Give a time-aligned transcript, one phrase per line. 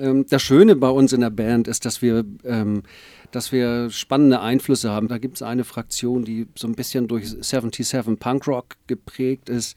[0.00, 2.82] Ähm, das Schöne bei uns in der Band ist, dass wir, ähm,
[3.30, 5.08] dass wir spannende Einflüsse haben.
[5.08, 9.76] Da gibt es eine Fraktion, die so ein bisschen durch 77 Punkrock geprägt ist.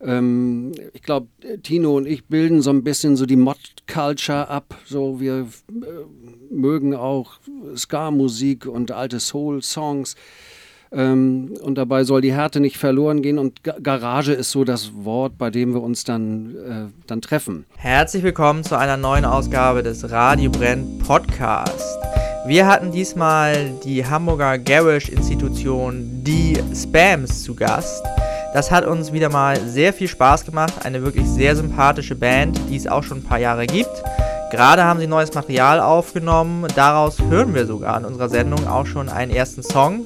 [0.00, 1.28] Ähm, ich glaube,
[1.62, 4.76] Tino und ich bilden so ein bisschen so die Mod-Culture ab.
[4.84, 5.74] So, wir äh,
[6.50, 7.38] mögen auch
[7.76, 10.16] Ska-Musik und alte Soul-Songs.
[10.94, 13.38] Ähm, und dabei soll die Härte nicht verloren gehen.
[13.38, 17.64] Und Garage ist so das Wort, bei dem wir uns dann, äh, dann treffen.
[17.76, 21.98] Herzlich willkommen zu einer neuen Ausgabe des Radio Brenn Podcast.
[22.46, 28.04] Wir hatten diesmal die Hamburger Garage-Institution, die Spams, zu Gast.
[28.52, 30.74] Das hat uns wieder mal sehr viel Spaß gemacht.
[30.84, 34.02] Eine wirklich sehr sympathische Band, die es auch schon ein paar Jahre gibt.
[34.50, 36.66] Gerade haben sie neues Material aufgenommen.
[36.74, 40.04] Daraus hören wir sogar in unserer Sendung auch schon einen ersten Song.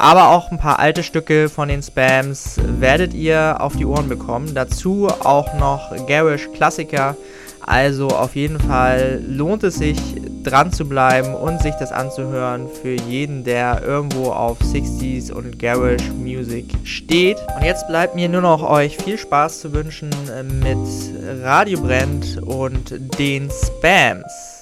[0.00, 4.54] Aber auch ein paar alte Stücke von den Spams werdet ihr auf die Ohren bekommen.
[4.54, 7.16] Dazu auch noch Garish Klassiker.
[7.60, 9.98] Also auf jeden Fall lohnt es sich,
[10.42, 16.10] dran zu bleiben und sich das anzuhören für jeden, der irgendwo auf 60s und Garage
[16.14, 17.36] Music steht.
[17.54, 20.08] Und jetzt bleibt mir nur noch euch viel Spaß zu wünschen
[20.62, 20.78] mit
[21.44, 24.59] Radio Brand und den Spams.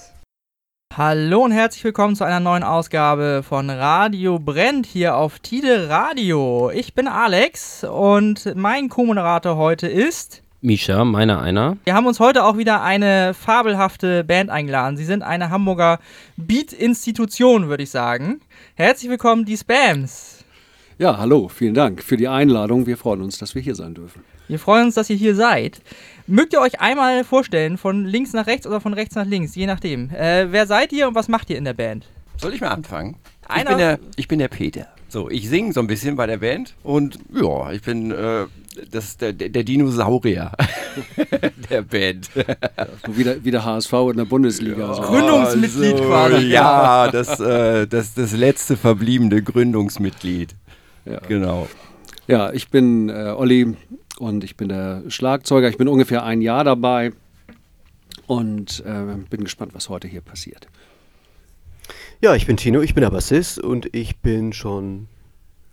[0.99, 6.73] Hallo und herzlich willkommen zu einer neuen Ausgabe von Radio Brennt hier auf Tide Radio.
[6.75, 11.77] Ich bin Alex und mein Co-Moderator heute ist Misha, meiner einer.
[11.85, 14.97] Wir haben uns heute auch wieder eine fabelhafte Band eingeladen.
[14.97, 16.01] Sie sind eine Hamburger
[16.37, 18.41] Beat-Institution, würde ich sagen.
[18.75, 20.45] Herzlich willkommen, die Spams.
[20.99, 22.89] Ja, hallo, vielen Dank für die Einladung.
[22.89, 24.25] Wir freuen uns, dass wir hier sein dürfen.
[24.49, 25.81] Wir freuen uns, dass ihr hier seid.
[26.27, 29.67] Mögt ihr euch einmal vorstellen, von links nach rechts oder von rechts nach links, je
[29.67, 30.11] nachdem.
[30.11, 32.07] Äh, wer seid ihr und was macht ihr in der Band?
[32.39, 33.17] Soll ich mal anfangen?
[33.47, 33.63] Einer?
[33.63, 34.87] Ich bin, der, ich bin der Peter.
[35.09, 38.47] So, ich singe so ein bisschen bei der Band und ja, ich bin äh,
[38.91, 40.53] das, der, der Dinosaurier
[41.71, 42.31] der Band.
[43.07, 44.95] wie, der, wie der HSV in der Bundesliga.
[44.95, 45.01] Ja.
[45.01, 46.47] Gründungsmitglied so, quasi.
[46.47, 50.55] Ja, das, äh, das, das letzte verbliebene Gründungsmitglied.
[51.05, 51.21] Ja.
[51.27, 51.69] Genau.
[52.27, 53.75] Ja, ich bin äh, Olli
[54.19, 55.69] und ich bin der Schlagzeuger.
[55.69, 57.13] Ich bin ungefähr ein Jahr dabei
[58.27, 60.69] und äh, bin gespannt, was heute hier passiert.
[62.21, 65.09] Ja, ich bin Tino, ich bin der Bassist und ich bin schon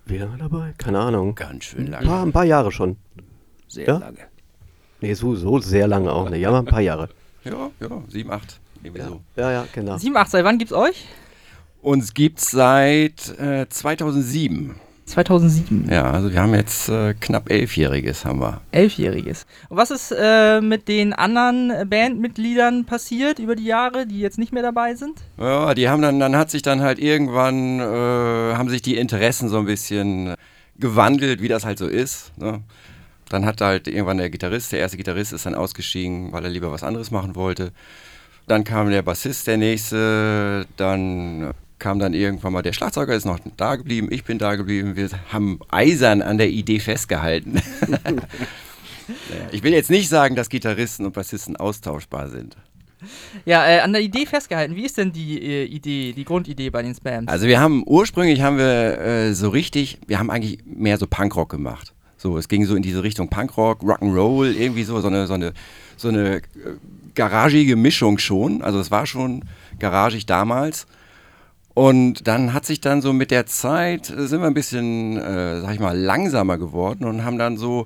[0.05, 0.73] wie lange dabei?
[0.78, 1.34] Keine Ahnung.
[1.34, 2.03] Ganz schön lange.
[2.05, 2.97] Ein paar, ein paar Jahre schon.
[3.67, 3.97] Sehr Ja?
[3.97, 4.19] lange.
[5.01, 6.41] Nee, so, so sehr lange auch nicht.
[6.41, 7.09] Ja, mal ein paar Jahre.
[7.44, 8.59] Ja, ja, sieben, acht.
[8.81, 9.22] Irgendwie Ja, so.
[9.35, 10.00] ja, ja genau.
[10.00, 11.05] 7, 8, seit wann gibt's euch?
[11.84, 14.79] Uns gibt's seit äh, 2007.
[15.05, 15.88] 2007.
[15.89, 18.61] Ja, also wir haben jetzt äh, knapp elfjähriges haben wir.
[18.71, 19.45] Elfjähriges.
[19.69, 24.51] Und was ist äh, mit den anderen Bandmitgliedern passiert über die Jahre, die jetzt nicht
[24.51, 25.19] mehr dabei sind?
[25.38, 27.83] Ja, die haben dann, dann hat sich dann halt irgendwann, äh,
[28.55, 30.33] haben sich die Interessen so ein bisschen
[30.77, 32.31] gewandelt, wie das halt so ist.
[32.37, 32.61] Ne?
[33.29, 36.72] Dann hat halt irgendwann der Gitarrist, der erste Gitarrist ist dann ausgestiegen, weil er lieber
[36.72, 37.72] was anderes machen wollte.
[38.47, 41.53] Dann kam der Bassist, der nächste, dann
[41.85, 45.07] kam dann irgendwann mal der Schlagzeuger, ist noch da geblieben, ich bin da geblieben, wir
[45.31, 47.62] haben eisern an der Idee festgehalten.
[49.51, 52.57] Ich will jetzt nicht sagen, dass Gitarristen und Bassisten austauschbar sind.
[53.46, 54.75] Ja, äh, an der Idee festgehalten.
[54.75, 57.28] Wie ist denn die äh, Idee, die Grundidee bei den Spams?
[57.28, 61.50] Also wir haben ursprünglich haben wir äh, so richtig, wir haben eigentlich mehr so Punkrock
[61.50, 61.94] gemacht.
[62.17, 65.53] So, es ging so in diese Richtung Punkrock, Rock'n'Roll, irgendwie so, so eine, so eine,
[65.97, 66.41] so eine äh,
[67.13, 68.63] garagige Mischung schon.
[68.63, 69.44] Also es war schon
[69.78, 70.88] garagig damals.
[71.75, 75.59] Und dann hat sich dann so mit der Zeit, äh, sind wir ein bisschen, äh,
[75.59, 77.86] sag ich mal, langsamer geworden und haben dann so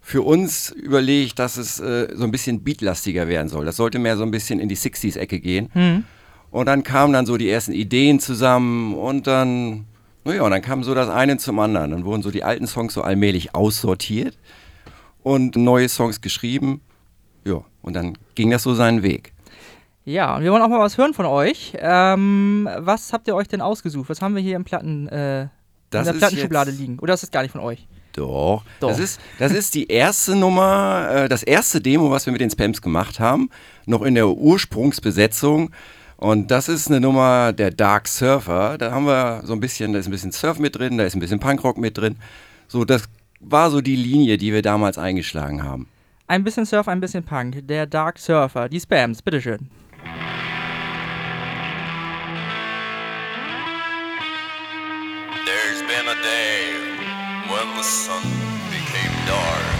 [0.00, 3.66] für uns überlegt, dass es äh, so ein bisschen beatlastiger werden soll.
[3.66, 5.68] Das sollte mehr so ein bisschen in die 60s-Ecke gehen.
[5.74, 6.04] Hm.
[6.50, 9.84] Und dann kamen dann so die ersten Ideen zusammen und dann,
[10.24, 11.90] naja, und dann kam so das eine zum anderen.
[11.90, 14.38] Dann wurden so die alten Songs so allmählich aussortiert
[15.22, 16.80] und neue Songs geschrieben.
[17.44, 19.34] Ja, und dann ging das so seinen Weg.
[20.08, 21.74] Ja, und wir wollen auch mal was hören von euch.
[21.78, 24.08] Ähm, was habt ihr euch denn ausgesucht?
[24.08, 25.50] Was haben wir hier im Platten, äh, in
[25.90, 26.98] Das der ist Plattenschublade liegen?
[26.98, 27.86] Oder ist das gar nicht von euch?
[28.14, 28.64] Doch.
[28.80, 28.88] Doch.
[28.88, 32.48] Das, ist, das ist die erste Nummer, äh, das erste Demo, was wir mit den
[32.48, 33.50] Spams gemacht haben,
[33.84, 35.72] noch in der Ursprungsbesetzung.
[36.16, 38.78] Und das ist eine Nummer der Dark Surfer.
[38.78, 41.16] Da haben wir so ein bisschen, da ist ein bisschen Surf mit drin, da ist
[41.16, 42.16] ein bisschen Punkrock mit drin.
[42.66, 43.02] So, das
[43.40, 45.86] war so die Linie, die wir damals eingeschlagen haben.
[46.28, 47.68] Ein bisschen Surf, ein bisschen Punk.
[47.68, 49.68] Der Dark Surfer, die Spams, bitteschön.
[55.46, 56.72] There's been a day
[57.48, 58.22] when the sun
[58.70, 59.78] became dark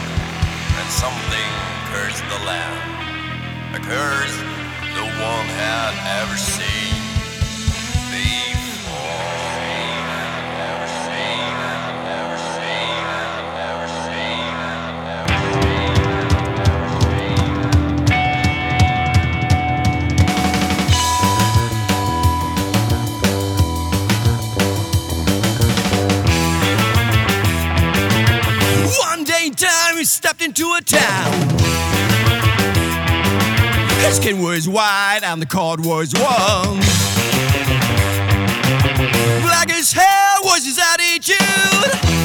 [0.78, 1.50] and something
[1.90, 3.76] cursed the land.
[3.76, 4.36] A curse
[4.96, 5.92] no one had
[6.22, 6.77] ever seen
[30.04, 31.32] stepped into a town.
[34.00, 36.78] His skin was white and the cord was warm.
[39.42, 42.17] Black as hair was his attitude.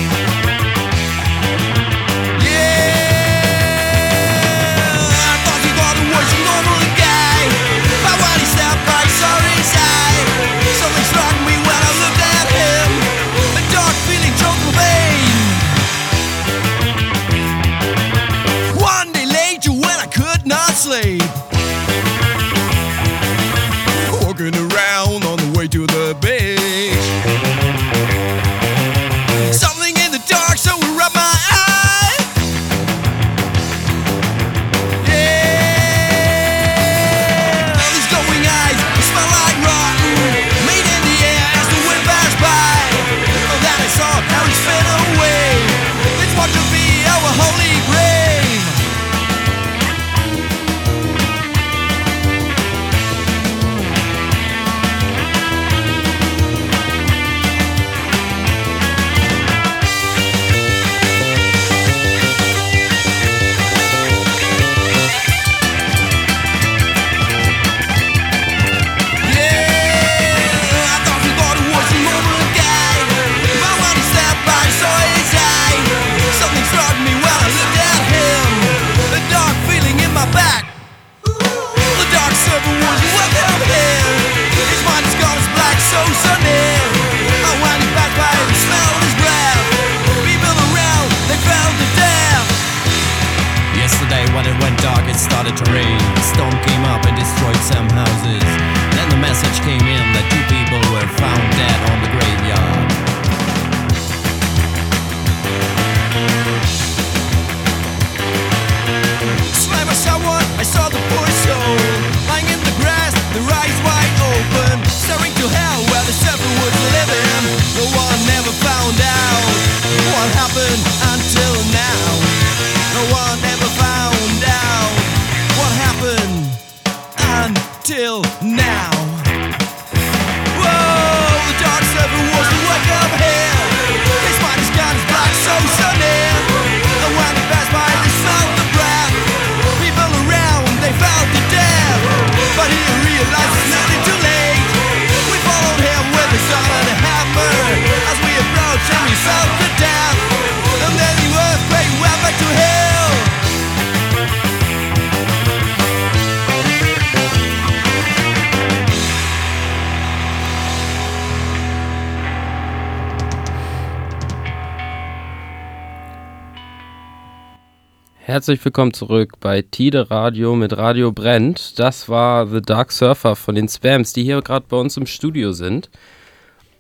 [168.34, 171.78] Herzlich willkommen zurück bei Tide Radio mit Radio Brennt.
[171.78, 175.52] Das war The Dark Surfer von den Spams, die hier gerade bei uns im Studio
[175.52, 175.92] sind.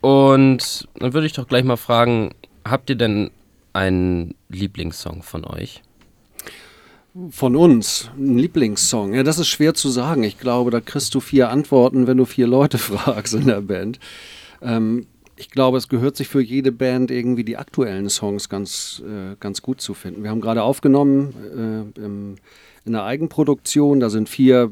[0.02, 2.34] Und dann würde ich doch gleich mal fragen,
[2.66, 3.30] habt ihr denn
[3.72, 5.84] einen Lieblingssong von euch?
[7.30, 9.14] Von uns, ein Lieblingssong.
[9.14, 10.24] Ja, das ist schwer zu sagen.
[10.24, 14.00] Ich glaube, da kriegst du vier Antworten, wenn du vier Leute fragst in der Band.
[14.64, 19.36] Ähm, ich glaube, es gehört sich für jede Band irgendwie die aktuellen Songs ganz, äh,
[19.40, 20.24] ganz gut zu finden.
[20.24, 22.36] Wir haben gerade aufgenommen äh, im,
[22.86, 24.00] in der Eigenproduktion.
[24.00, 24.72] Da sind vier,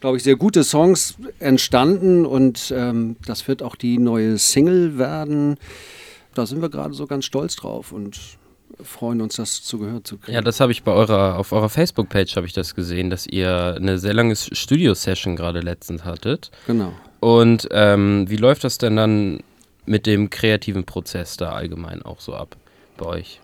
[0.00, 5.56] glaube ich, sehr gute Songs entstanden und ähm, das wird auch die neue Single werden.
[6.34, 8.18] Da sind wir gerade so ganz stolz drauf und
[8.82, 10.34] freuen uns, das zu gehören zu kriegen.
[10.34, 13.76] Ja, das habe ich bei eurer, auf eurer Facebook-Page habe ich das gesehen, dass ihr
[13.76, 16.50] eine sehr lange Studio-Session gerade letztens hattet.
[16.66, 16.92] Genau.
[17.20, 19.40] Und ähm, wie läuft das denn dann
[19.86, 22.56] mit dem kreativen Prozess da allgemein auch so ab
[22.96, 23.40] bei euch?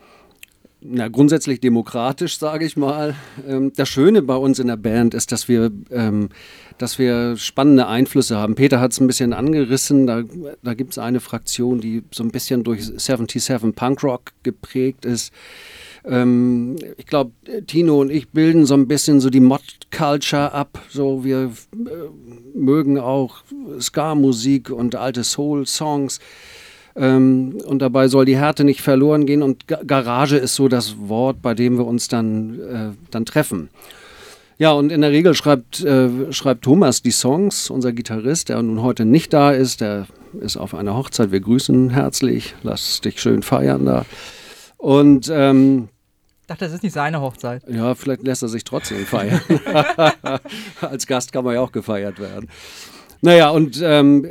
[0.82, 3.14] Na, grundsätzlich demokratisch, sage ich mal.
[3.46, 6.30] Ähm, das Schöne bei uns in der Band ist, dass wir, ähm,
[6.78, 8.54] dass wir spannende Einflüsse haben.
[8.54, 10.06] Peter hat es ein bisschen angerissen.
[10.06, 10.22] Da,
[10.62, 15.34] da gibt es eine Fraktion, die so ein bisschen durch 77 Punkrock geprägt ist.
[16.04, 17.32] Ähm, ich glaube,
[17.66, 20.78] Tino und ich bilden so ein bisschen so die Mod-Culture ab.
[20.88, 21.88] So, wir äh,
[22.54, 23.42] mögen auch
[23.78, 26.20] Ska-Musik und alte Soul-Songs.
[26.96, 29.42] Ähm, und dabei soll die Härte nicht verloren gehen.
[29.42, 33.68] Und Ga Garage ist so das Wort, bei dem wir uns dann, äh, dann treffen.
[34.58, 38.82] Ja, und in der Regel schreibt, äh, schreibt Thomas die Songs, unser Gitarrist, der nun
[38.82, 39.80] heute nicht da ist.
[39.80, 40.06] Der
[40.38, 41.32] ist auf einer Hochzeit.
[41.32, 42.54] Wir grüßen herzlich.
[42.62, 44.04] Lass dich schön feiern da.
[44.80, 45.88] Und ähm,
[46.40, 47.62] Ich dachte, das ist nicht seine Hochzeit.
[47.68, 49.40] ja, vielleicht lässt er sich trotzdem feiern.
[50.80, 52.48] Als Gast kann man ja auch gefeiert werden.
[53.20, 54.26] Naja, und ähm,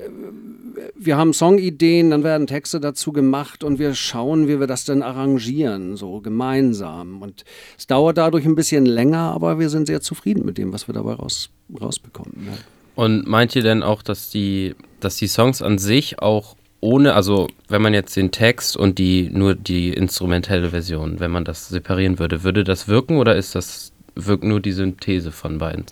[0.97, 5.03] wir haben Songideen, dann werden Texte dazu gemacht und wir schauen, wie wir das dann
[5.03, 7.21] arrangieren, so gemeinsam.
[7.21, 7.45] Und
[7.77, 10.93] es dauert dadurch ein bisschen länger, aber wir sind sehr zufrieden mit dem, was wir
[10.93, 12.47] dabei raus, rausbekommen.
[12.47, 12.57] Ja.
[12.95, 17.47] Und meint ihr denn auch, dass die, dass die Songs an sich auch ohne, also
[17.67, 22.19] wenn man jetzt den Text und die nur die instrumentelle Version, wenn man das separieren
[22.19, 25.85] würde, würde das wirken oder ist das wirkt nur die Synthese von beiden?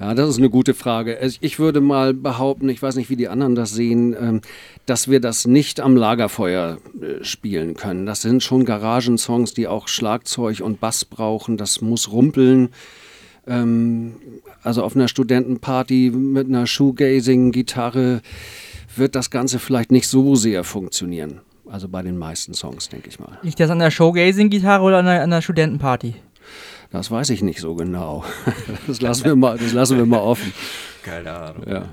[0.00, 1.18] Ja, das ist eine gute Frage.
[1.40, 4.40] Ich würde mal behaupten, ich weiß nicht, wie die anderen das sehen, ähm,
[4.84, 8.04] dass wir das nicht am Lagerfeuer äh, spielen können.
[8.04, 11.56] Das sind schon Garagensongs, die auch Schlagzeug und Bass brauchen.
[11.56, 12.70] Das muss rumpeln.
[13.46, 14.14] Ähm,
[14.64, 18.22] Also auf einer Studentenparty mit einer Shoegazing-Gitarre
[18.96, 21.40] wird das Ganze vielleicht nicht so sehr funktionieren.
[21.68, 23.38] Also bei den meisten Songs, denke ich mal.
[23.42, 26.14] Liegt das an der Showgazing-Gitarre oder an der, an der Studentenparty?
[26.90, 28.24] Das weiß ich nicht so genau.
[28.86, 30.52] Das lassen wir mal, das lassen wir mal offen.
[31.02, 31.64] Keine Ahnung.
[31.66, 31.88] Ja.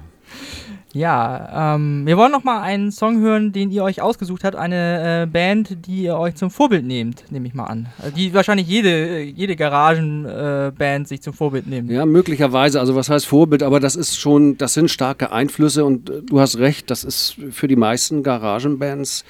[0.94, 4.56] Ja, ähm, wir wollen noch mal einen Song hören, den ihr euch ausgesucht habt.
[4.56, 7.88] Eine äh, Band, die ihr euch zum Vorbild nehmt, nehme ich mal an.
[8.00, 11.92] Also Die wahrscheinlich jede, jede Garagenband äh, sich zum Vorbild nimmt.
[11.92, 12.80] Ja, möglicherweise.
[12.80, 13.62] Also was heißt Vorbild?
[13.62, 17.36] Aber das ist schon, das sind starke Einflüsse und äh, du hast recht, das ist
[17.52, 19.26] für die meisten Garagenbands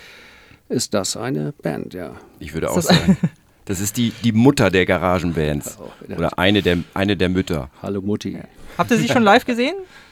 [0.70, 2.12] ist das eine Band, ja.
[2.40, 3.18] Ich würde auch sagen.
[3.66, 5.78] Das ist die, die Mutter der Garagenbands.
[6.08, 7.70] Oder eine der, eine der Mütter.
[7.84, 8.36] Hallo Mutti.
[8.80, 9.76] Habt ihr sie schon live gesehen?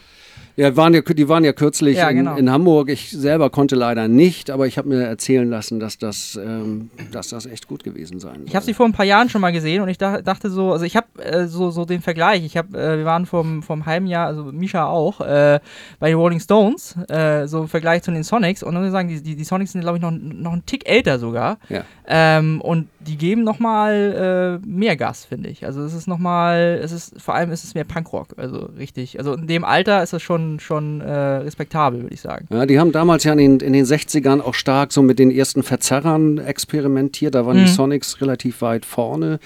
[0.58, 2.34] Ja, waren ja, die waren ja kürzlich Ja, genau.
[2.34, 2.90] in, in Hamburg.
[2.90, 7.30] Ich selber konnte leider nicht, aber ich habe mir erzählen lassen, dass das, ähm, dass
[7.30, 9.84] das echt gut gewesen sein Ich habe sie vor ein paar Jahren schon mal gesehen
[9.84, 12.44] und ich dach, dachte so, also ich habe äh, so, so den Vergleich.
[12.44, 15.60] Ich habe, äh, wir waren vom, vom halben Jahr, also Misha auch, äh,
[16.00, 18.64] bei den Rolling Stones, äh, so im Vergleich zu den Sonics.
[18.64, 20.66] Und dann muss ich sagen, die, die, die Sonics sind, glaube ich, noch, noch einen
[20.66, 21.60] Tick älter sogar.
[21.70, 21.84] Ja.
[22.08, 25.66] Ähm, und die geben nochmal äh, mehr Gas, finde ich.
[25.66, 29.18] Also es ist nochmal, es ist, vor allem ist es mehr Punkrock, also richtig.
[29.18, 32.48] Also in dem Alter ist es schon, schon äh, respektabel, würde ich sagen.
[32.52, 35.32] Ja, die haben damals ja in den, in den 60ern auch stark so mit den
[35.32, 37.36] ersten Verzerrern experimentiert.
[37.36, 39.40] Da waren die Sonics relativ weit vorne.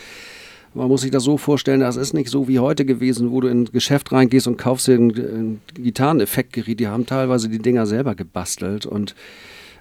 [0.73, 3.49] Man muss sich das so vorstellen, das ist nicht so wie heute gewesen, wo du
[3.49, 6.79] in ein Geschäft reingehst und kaufst dir ein, ein Gitarreneffektgerät.
[6.79, 9.13] Die haben teilweise die Dinger selber gebastelt und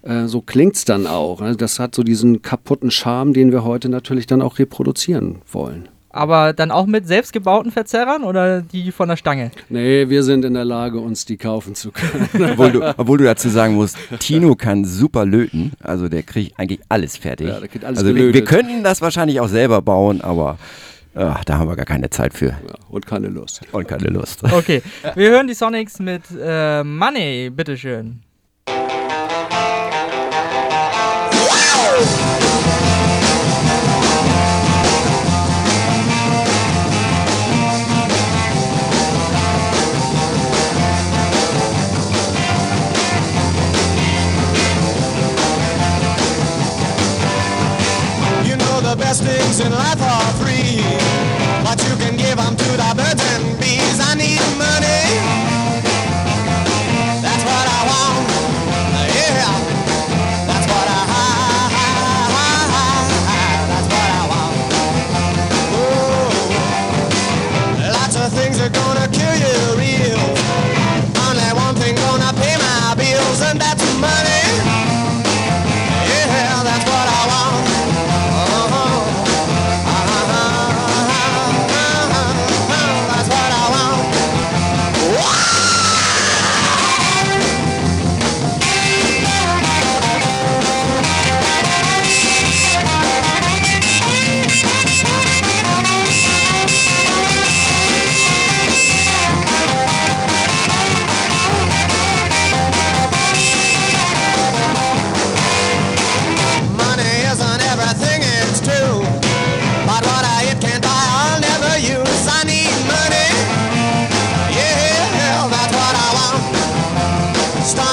[0.02, 1.40] äh, so klingt's dann auch.
[1.40, 1.57] Ne?
[1.57, 5.88] Das hat so diesen kaputten Charme, den wir heute natürlich dann auch reproduzieren wollen.
[6.12, 9.52] Aber dann auch mit selbstgebauten Verzerrern oder die von der Stange?
[9.69, 12.28] Nee, wir sind in der Lage, uns die kaufen zu können.
[12.52, 15.73] Obwohl du, obwohl du dazu sagen musst, Tino kann super löten.
[15.80, 17.47] Also der kriegt eigentlich alles fertig.
[17.47, 20.59] Ja, der kriegt alles also wir, wir könnten das wahrscheinlich auch selber bauen, aber
[21.14, 22.49] ach, da haben wir gar keine Zeit für.
[22.49, 22.57] Ja,
[22.88, 23.61] und keine Lust.
[23.71, 24.42] Und keine Lust.
[24.42, 24.83] Okay,
[25.14, 28.21] wir hören die Sonics mit äh, Money, bitteschön.
[49.00, 50.85] Best things in life are free,
[51.64, 53.10] but you can give 'em to the birds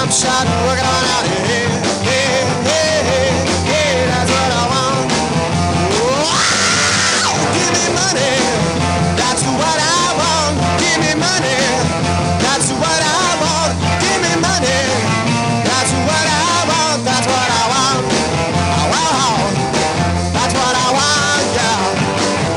[0.10, 1.28] Stomp shot and work it on out.
[6.24, 6.48] Wow!
[7.52, 8.34] Give me money.
[9.20, 10.56] That's what I want.
[10.80, 11.60] Give me money.
[12.40, 13.76] That's what I want.
[14.00, 14.80] Give me money.
[15.68, 17.04] That's what I want.
[17.04, 18.08] That's what I want.
[20.32, 21.84] That's what I want, yeah.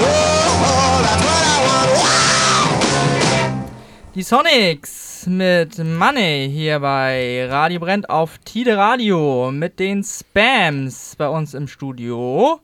[0.07, 1.99] Oh, oh that's what I want.
[4.23, 11.55] Sonics mit Money hier bei Radio Brennt auf Tide Radio mit den Spams bei uns
[11.55, 12.61] im Studio.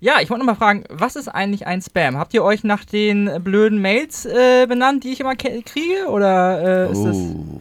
[0.00, 2.16] Ja, ich wollte noch mal fragen, was ist eigentlich ein Spam?
[2.16, 6.08] Habt ihr euch nach den blöden Mails äh, benannt, die ich immer kriege?
[6.08, 7.16] Oder äh, ist das.
[7.16, 7.60] Oh.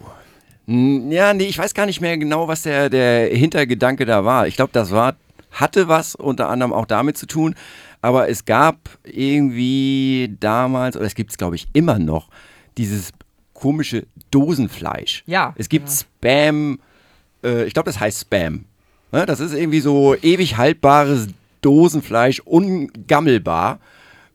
[0.68, 4.48] Hm, Ja, nee, ich weiß gar nicht mehr genau, was der, der Hintergedanke da war.
[4.48, 5.16] Ich glaube, das war,
[5.52, 7.56] hatte was unter anderem auch damit zu tun.
[8.02, 12.30] Aber es gab irgendwie damals, oder es gibt es, glaube ich, immer noch,
[12.78, 13.12] dieses
[13.60, 15.24] komische Dosenfleisch.
[15.28, 15.54] Ja.
[15.58, 16.80] Es gibt Spam,
[17.44, 18.66] äh, ich glaube, das heißt Spam.
[19.12, 19.26] Ne?
[19.26, 21.28] Das ist irgendwie so ewig haltbares
[21.62, 23.80] Dosenfleisch, ungammelbar.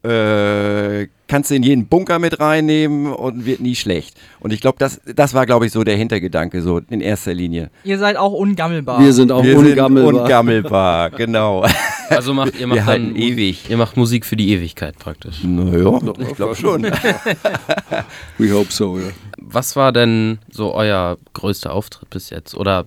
[0.03, 4.17] Äh, kannst du in jeden Bunker mit reinnehmen und wird nie schlecht.
[4.41, 7.71] Und ich glaube, das, das war, glaube ich, so der Hintergedanke, so in erster Linie.
[7.85, 9.01] Ihr seid auch ungammelbar.
[9.01, 10.13] Wir sind auch Wir ungammelbar.
[10.13, 11.67] sind ungammelbar, genau.
[12.11, 13.71] Also macht, ihr macht Wir dann ewig.
[13.71, 15.43] Ihr macht Musik für die Ewigkeit praktisch.
[15.43, 16.83] Naja, ich glaube schon.
[18.39, 19.07] We hope so, ja.
[19.39, 22.55] Was war denn so euer größter Auftritt bis jetzt?
[22.55, 22.85] Oder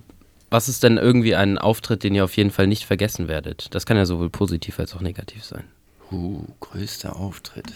[0.50, 3.74] was ist denn irgendwie ein Auftritt, den ihr auf jeden Fall nicht vergessen werdet?
[3.74, 5.64] Das kann ja sowohl positiv als auch negativ sein.
[6.12, 7.66] Uh, größter Auftritt.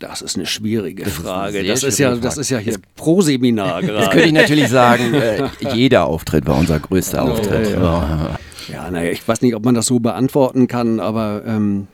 [0.00, 1.52] Das ist eine schwierige ist eine Frage.
[1.52, 2.40] sehr Das ist, ja, schwierige das Frage.
[2.40, 4.32] ist ja hier Pro-Seminar Jetzt könnte ich gerade.
[4.32, 7.70] natürlich sagen, äh, jeder Auftritt war unser größter Auftritt.
[7.70, 8.38] Ja.
[8.72, 11.86] Ja, naja, ich weiß nicht, ob man das so beantworten kann, aber ähm,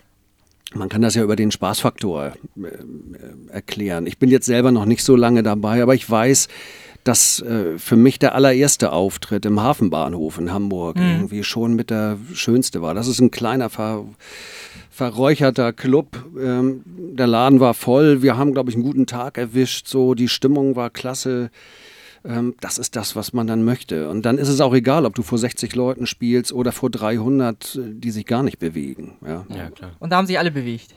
[0.74, 2.70] man kann das ja über den Spaßfaktor äh, äh,
[3.50, 4.06] erklären.
[4.06, 6.48] Ich bin jetzt selber noch nicht so lange dabei, aber ich weiß,
[7.02, 12.18] dass äh, für mich der allererste Auftritt im Hafenbahnhof in Hamburg irgendwie schon mit der
[12.34, 12.94] schönste war.
[12.94, 14.04] Das ist ein kleiner Ver
[14.96, 16.24] verräucherter Club.
[16.40, 18.22] Ähm, der Laden war voll.
[18.22, 19.88] Wir haben, glaube ich, einen guten Tag erwischt.
[19.88, 21.50] So, die Stimmung war klasse.
[22.24, 24.08] Ähm, das ist das, was man dann möchte.
[24.08, 27.76] Und dann ist es auch egal, ob du vor 60 Leuten spielst oder vor 300,
[27.76, 29.18] äh, die sich gar nicht bewegen.
[29.22, 29.44] Ja.
[29.54, 29.92] Ja, klar.
[29.98, 30.94] Und da haben sich alle bewegt.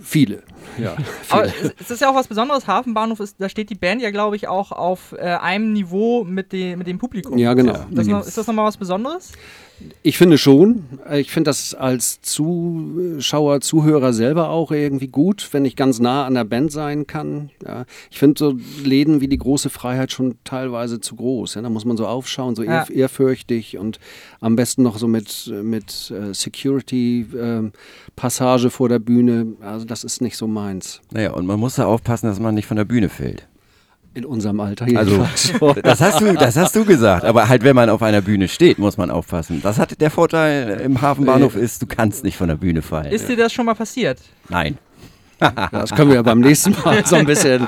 [0.00, 0.42] Viele.
[0.76, 0.96] Ja,
[1.30, 1.72] Aber viele.
[1.78, 2.66] es, es ist ja auch was Besonderes.
[2.66, 6.52] Hafenbahnhof ist, da steht die Band ja, glaube ich, auch auf äh, einem Niveau mit,
[6.52, 7.38] de, mit dem Publikum.
[7.38, 7.86] Ja, genau.
[7.90, 9.30] Das ist das nochmal was Besonderes?
[10.02, 10.84] Ich finde schon.
[11.14, 16.34] Ich finde das als Zuschauer, Zuhörer selber auch irgendwie gut, wenn ich ganz nah an
[16.34, 17.50] der Band sein kann.
[17.66, 17.84] Ja.
[18.10, 21.54] Ich finde so Läden wie die große Freiheit schon teilweise zu groß.
[21.54, 21.62] Ja.
[21.62, 22.84] Da muss man so aufschauen, so Ja.
[22.84, 23.98] ehr, ehrfürchtig und
[24.40, 29.54] am besten noch so mit, mit äh, Security-Passage vor der Bühne.
[29.60, 31.00] Also das ist nicht so meins.
[31.12, 33.46] Naja, und man muss da aufpassen, dass man nicht von der Bühne fällt.
[34.14, 35.82] In unserem Alter Also, jedenfalls.
[35.82, 37.24] das hast, du, das hast du gesagt.
[37.24, 39.60] Aber halt, wenn man auf einer Bühne steht, muss man aufpassen.
[39.60, 43.12] Das hat der Vorteil im Hafenbahnhof ist, du kannst nicht von der Bühne fallen.
[43.12, 44.20] Ist dir das schon mal passiert?
[44.48, 44.78] Nein.
[45.72, 47.66] Das können wir ja beim nächsten Mal so ein bisschen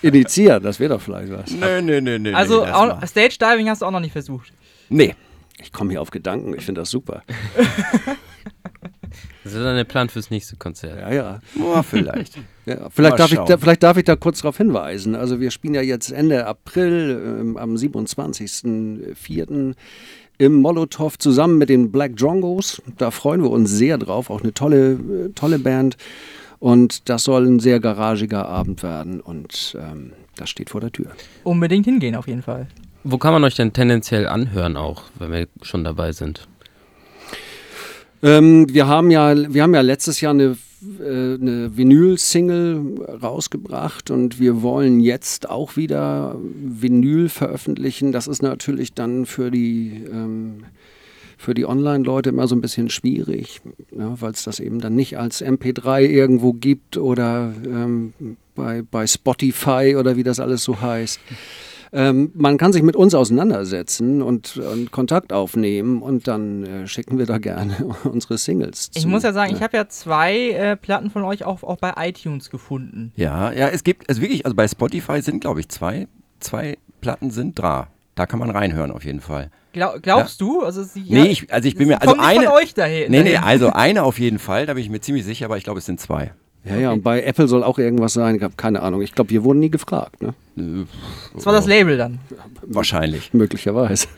[0.00, 0.62] initiieren.
[0.62, 1.50] Das wäre doch vielleicht was.
[1.50, 2.32] Nö, nö, nö, nö.
[2.34, 3.06] Also nee.
[3.06, 4.52] Stage Diving hast du auch noch nicht versucht.
[4.88, 5.14] Nee.
[5.60, 6.54] Ich komme hier auf Gedanken.
[6.54, 7.22] Ich finde das super.
[9.44, 10.98] Das ist dann der Plan fürs nächste Konzert.
[10.98, 11.40] Ja, ja.
[11.60, 12.38] Oh, vielleicht.
[12.66, 15.14] Ja, vielleicht, Mal darf ich da, vielleicht darf ich da kurz darauf hinweisen.
[15.14, 19.74] Also wir spielen ja jetzt Ende April ähm, am 27.04.
[20.38, 22.80] im Molotow zusammen mit den Black Jongos.
[22.96, 24.30] Da freuen wir uns sehr drauf.
[24.30, 25.98] Auch eine tolle, äh, tolle Band.
[26.58, 29.20] Und das soll ein sehr garagiger Abend werden.
[29.20, 31.08] Und ähm, das steht vor der Tür.
[31.42, 32.68] Unbedingt hingehen auf jeden Fall.
[33.02, 36.48] Wo kann man euch denn tendenziell anhören auch, wenn wir schon dabei sind?
[38.24, 40.56] Ähm, wir, haben ja, wir haben ja letztes Jahr eine,
[40.98, 48.12] äh, eine Vinyl-Single rausgebracht und wir wollen jetzt auch wieder Vinyl veröffentlichen.
[48.12, 50.64] Das ist natürlich dann für die, ähm,
[51.52, 53.60] die Online-Leute immer so ein bisschen schwierig,
[53.94, 58.14] ja, weil es das eben dann nicht als MP3 irgendwo gibt oder ähm,
[58.54, 61.20] bei, bei Spotify oder wie das alles so heißt.
[61.96, 67.18] Ähm, man kann sich mit uns auseinandersetzen und, und Kontakt aufnehmen und dann äh, schicken
[67.18, 68.98] wir da gerne unsere Singles zu.
[68.98, 71.92] Ich muss ja sagen, ich habe ja zwei äh, Platten von euch auch, auch bei
[72.08, 73.12] iTunes gefunden.
[73.14, 76.08] Ja, ja, es gibt, also wirklich, also bei Spotify sind, glaube ich, zwei,
[76.40, 77.86] zwei Platten sind da.
[78.16, 79.50] Da kann man reinhören auf jeden Fall.
[79.72, 80.62] Glau glaubst du?
[80.62, 83.08] Also sie, Nee, ich, also ich bin mir, also eine, von euch daher.
[83.08, 85.64] nee, nee, also eine auf jeden Fall, da bin ich mir ziemlich sicher, aber ich
[85.64, 86.32] glaube, es sind zwei.
[86.64, 88.36] Ja, ja, und bei Apple soll auch irgendwas sein.
[88.36, 89.02] Ich habe keine Ahnung.
[89.02, 90.34] Ich glaube, wir wurden nie gefragt, ne?
[91.34, 92.20] Das war das Label dann.
[92.62, 93.34] Wahrscheinlich.
[93.34, 94.08] Möglicherweise.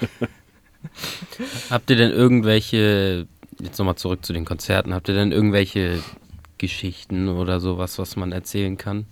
[1.71, 3.27] Habt ihr denn irgendwelche,
[3.61, 5.99] jetzt nochmal zurück zu den Konzerten, habt ihr denn irgendwelche
[6.59, 9.07] Geschichten oder sowas, was man erzählen kann?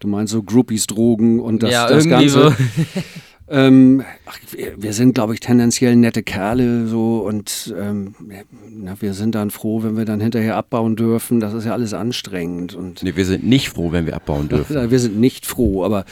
[0.00, 2.56] Du meinst so Groupies, Drogen und das, ja, das irgendwie Ganze.
[2.56, 3.02] so.
[3.50, 8.14] Ähm, ach, wir, wir sind, glaube ich, tendenziell nette Kerle so und ähm,
[8.70, 11.40] na, wir sind dann froh, wenn wir dann hinterher abbauen dürfen.
[11.40, 14.90] Das ist ja alles anstrengend und Nee, wir sind nicht froh, wenn wir abbauen dürfen.
[14.90, 16.04] Wir sind nicht froh, aber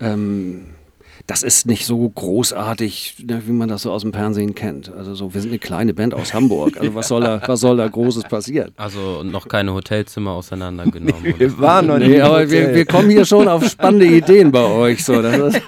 [0.00, 0.62] ähm,
[1.26, 4.92] das ist nicht so großartig, ne, wie man das so aus dem Fernsehen kennt.
[4.92, 6.78] Also so, wir sind eine kleine Band aus Hamburg.
[6.80, 8.72] Also was soll da, was soll da Großes passieren?
[8.76, 11.22] Also noch keine Hotelzimmer auseinandergenommen.
[11.22, 11.38] oder?
[11.38, 15.04] Wir waren noch Nee, aber wir, wir kommen hier schon auf spannende Ideen bei euch.
[15.04, 15.62] So, das ist,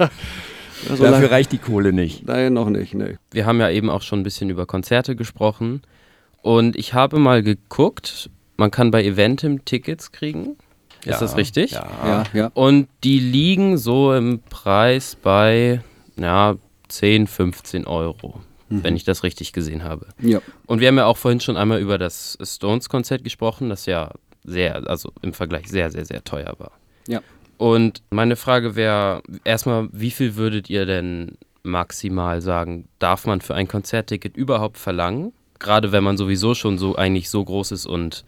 [0.89, 2.27] das so Dafür reicht die Kohle nicht.
[2.27, 2.95] Nein, noch nicht.
[2.95, 3.17] Nee.
[3.31, 5.83] Wir haben ja eben auch schon ein bisschen über Konzerte gesprochen.
[6.43, 10.57] Und ich habe mal geguckt, man kann bei Eventim Tickets kriegen.
[11.01, 11.73] Ist Ja, das richtig?
[11.73, 11.87] Ja.
[12.05, 12.51] Ja, ja.
[12.55, 15.83] Und die liegen so im Preis bei
[16.17, 16.57] ja,
[16.89, 20.07] 10, 15 Euro, wenn ich das richtig gesehen habe.
[20.21, 20.41] Ja.
[20.67, 24.11] Und wir haben ja auch vorhin schon einmal über das Stones-Konzert gesprochen, das ja
[24.45, 26.73] sehr, also im Vergleich sehr, sehr, sehr teuer war.
[27.09, 27.21] Ja.
[27.57, 33.55] Und meine Frage wäre erstmal, wie viel würdet ihr denn maximal sagen, darf man für
[33.55, 35.33] ein Konzertticket überhaupt verlangen?
[35.59, 38.25] Gerade wenn man sowieso schon so eigentlich so groß ist und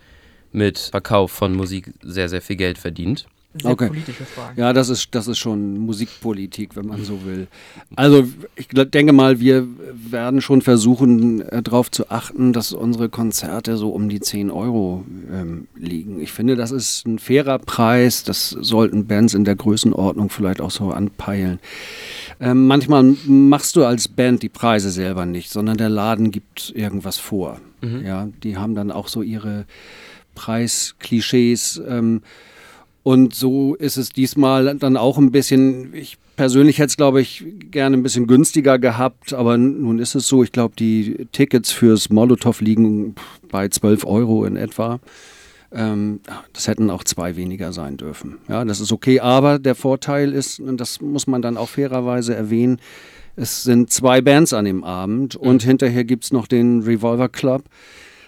[0.53, 3.27] mit Verkauf von Musik sehr, sehr viel Geld verdient.
[3.63, 3.89] Sehr Okay.
[3.89, 4.59] politische Fragen.
[4.59, 7.47] Ja, das ist, das ist schon Musikpolitik, wenn man so will.
[7.95, 13.91] Also ich denke mal, wir werden schon versuchen, darauf zu achten, dass unsere Konzerte so
[13.91, 16.21] um die 10 Euro ähm, liegen.
[16.21, 18.23] Ich finde, das ist ein fairer Preis.
[18.25, 21.59] Das sollten Bands in der Größenordnung vielleicht auch so anpeilen.
[22.41, 27.17] Ähm, manchmal machst du als Band die Preise selber nicht, sondern der Laden gibt irgendwas
[27.17, 27.61] vor.
[28.05, 29.65] Ja, die haben dann auch so ihre
[30.35, 31.81] Preisklischees.
[31.89, 32.23] Ähm,
[33.07, 37.45] und so ist es diesmal dann auch ein bisschen, ich persönlich hätte es, glaube ich,
[37.71, 42.11] gerne ein bisschen günstiger gehabt, aber nun ist es so, ich glaube, die Tickets fürs
[42.11, 43.15] Molotow liegen
[43.49, 44.99] bei 12 Euro in etwa.
[45.71, 46.19] Ähm,
[46.53, 48.39] das hätten auch zwei weniger sein dürfen.
[48.49, 52.35] Ja, das ist okay, aber der Vorteil ist, und das muss man dann auch fairerweise
[52.35, 52.81] erwähnen,
[53.37, 57.63] es sind zwei Bands an dem Abend und hinterher gibt es noch den Revolver Club.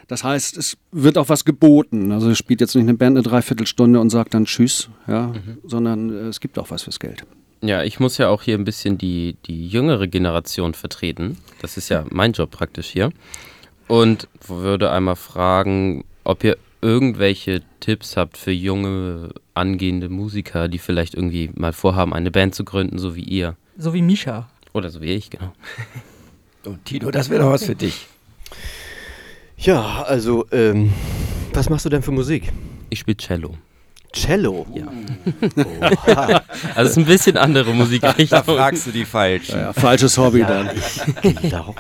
[0.08, 2.12] Das heißt, es wird auch was geboten.
[2.12, 5.32] Also es spielt jetzt nicht eine Band eine Dreiviertelstunde und sagt dann Tschüss, ja,
[5.64, 7.24] sondern äh, es gibt auch was fürs Geld.
[7.60, 11.36] Ja, ich muss ja auch hier ein bisschen die, die jüngere Generation vertreten.
[11.60, 13.10] Das ist ja mein Job praktisch hier.
[13.86, 21.14] Und würde einmal fragen, ob ihr irgendwelche Tipps habt für junge, angehende Musiker, die vielleicht
[21.14, 23.56] irgendwie mal vorhaben, eine Band zu gründen, so wie ihr.
[23.76, 24.48] So wie Misha.
[24.72, 25.52] Oder so wie ich, genau.
[26.64, 28.06] Und Tino, das wäre doch was für dich.
[29.58, 30.92] Ja, also, ähm,
[31.52, 32.52] was machst du denn für Musik?
[32.90, 33.54] Ich spiele Cello.
[34.12, 34.66] Cello?
[34.74, 34.86] Ja.
[36.06, 36.42] Oha.
[36.74, 38.44] Also es ist ein bisschen andere Da Musikrichtung.
[38.44, 39.58] fragst du die Falschen.
[39.58, 40.70] Ja, falsches Hobby dann.
[41.42, 41.76] Glaub,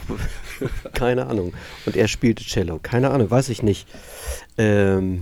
[0.92, 1.52] keine Ahnung.
[1.86, 2.78] Und er spielte Cello.
[2.82, 3.86] Keine Ahnung, weiß ich nicht.
[4.58, 5.20] Ähm,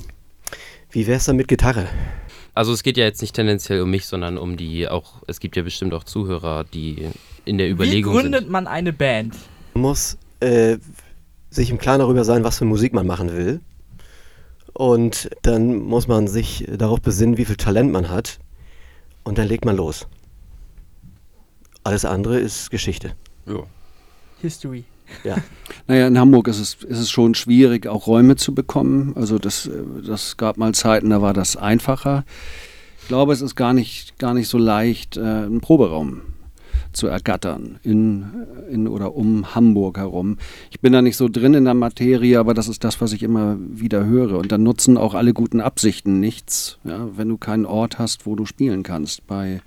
[0.90, 1.87] wie wär's dann mit Gitarre?
[2.55, 5.57] Also es geht ja jetzt nicht tendenziell um mich, sondern um die auch, es gibt
[5.57, 7.07] ja bestimmt auch Zuhörer, die
[7.45, 8.51] in der Wie Überlegung gründet sind.
[8.51, 9.37] man eine Band?
[9.75, 10.79] Man muss äh,
[11.57, 13.61] sich im Klaren darüber sein, was für Musik man machen will.
[14.73, 18.38] Und dann muss man sich darauf besinnen, wie viel Talent man hat.
[19.25, 20.07] Und dann legt man los.
[21.83, 23.12] Alles andere ist Geschichte.
[23.47, 23.61] Ja.
[24.40, 24.85] History.
[25.25, 25.37] Ja.
[25.88, 29.12] Naja, in Hamburg ist es, ist es schon schwierig, auch Räume zu bekommen.
[29.14, 29.71] Also das, äh,
[30.05, 32.25] das gab mal Zeiten, da war das einfacher.
[33.01, 36.23] Ich glaube, es ist gar nicht, gar nicht so leicht, äh, einen Proberaum
[36.97, 38.27] zu ergattern in,
[38.71, 40.39] in oder um Hamburg herum.
[40.71, 43.23] Ich bin da nicht so drin in der Materie, aber das ist das, was ich
[43.23, 44.39] immer wieder höre.
[44.39, 48.35] Und dann nutzen auch alle guten Absichten nichts, ja, wenn du keinen Ort hast, wo
[48.35, 49.27] du spielen kannst.
[49.27, 49.61] Bei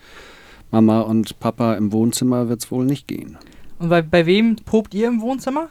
[0.72, 3.38] Mama und Papa im Wohnzimmer wird es wohl nicht gehen.
[3.80, 5.70] Und bei, bei wem probt ihr im Wohnzimmer?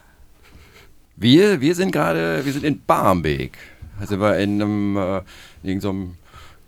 [1.17, 3.59] Wir, wir sind gerade, wir sind in Barmbek.
[4.01, 5.19] Also wir in einem, äh,
[5.63, 6.15] in irgendeinem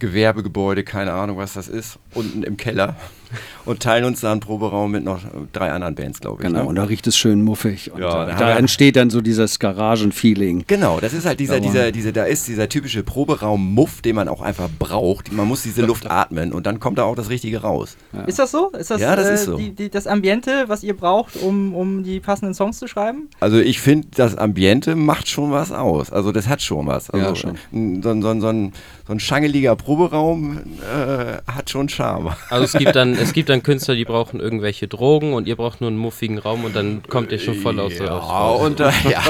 [0.01, 2.97] Gewerbegebäude, keine Ahnung, was das ist, unten im Keller
[3.65, 5.21] und teilen uns da einen Proberaum mit noch
[5.53, 6.49] drei anderen Bands, glaube ich.
[6.49, 6.69] Genau, ne?
[6.69, 7.91] und da riecht es schön muffig.
[7.93, 10.65] Und Ja, da da entsteht dann so dieses Garagen-Feeling.
[10.67, 14.41] Genau, das ist halt dieser, dieser, dieser, da ist dieser typische Proberaum-Muff, den man auch
[14.41, 15.33] einfach braucht.
[15.33, 17.97] Man muss diese Luft atmen und dann kommt da auch das Richtige raus.
[18.27, 18.71] Ist das so?
[18.71, 19.57] Ist das, Ja, das äh, ist so.
[19.57, 23.29] Die, die, das Ambiente, was ihr braucht, um, um die passenden Songs zu schreiben?
[23.41, 26.11] Also ich finde, das Ambiente macht schon was aus.
[26.13, 27.11] Also das hat schon was.
[27.11, 27.55] Also Ja, schon.
[28.03, 28.73] So, ein- so, ein- so, ein,
[29.07, 32.31] so ein schangeliger Proberaum äh, hat schon Charme.
[32.49, 35.81] Also es gibt dann, es gibt dann Künstler, die brauchen irgendwelche Drogen und ihr braucht
[35.81, 37.99] nur einen muffigen Raum und dann kommt ihr schon voll aus.
[37.99, 39.23] Ja, aus und äh, ja.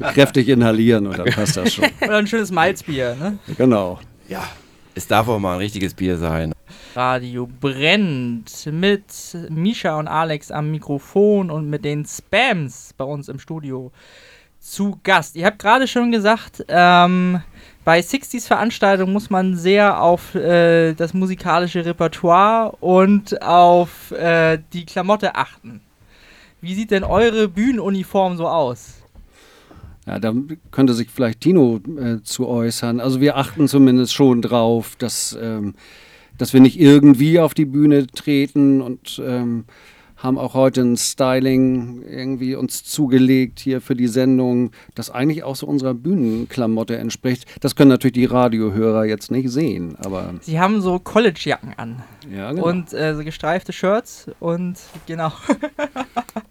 [0.12, 1.86] Kräftig inhalieren und dann passt das schon.
[2.00, 3.38] Oder ein schönes Malzbier, ne?
[3.56, 4.00] genau.
[4.28, 4.42] ja,
[4.94, 6.52] es darf auch mal ein richtiges Bier sein.
[6.94, 9.04] Radio brennt mit
[9.48, 13.92] Misha und Alex am Mikrofon und mit den Spams bei uns im Studio
[14.58, 15.36] zu Gast.
[15.36, 17.40] Ihr habt gerade schon gesagt, ähm,
[17.84, 24.84] bei 60s Veranstaltungen muss man sehr auf äh, das musikalische Repertoire und auf äh, die
[24.84, 25.80] Klamotte achten.
[26.60, 29.00] Wie sieht denn eure Bühnenuniform so aus?
[30.06, 30.34] Ja, da
[30.70, 33.00] könnte sich vielleicht Tino äh, zu äußern.
[33.00, 35.74] Also wir achten zumindest schon drauf, dass, ähm,
[36.36, 39.64] dass wir nicht irgendwie auf die Bühne treten und ähm,
[40.22, 45.56] haben auch heute ein Styling irgendwie uns zugelegt hier für die Sendung, das eigentlich auch
[45.56, 47.46] so unserer Bühnenklamotte entspricht.
[47.60, 52.52] Das können natürlich die Radiohörer jetzt nicht sehen, aber Sie haben so College-Jacken an ja,
[52.52, 52.66] genau.
[52.66, 55.32] und äh, so gestreifte Shirts und genau.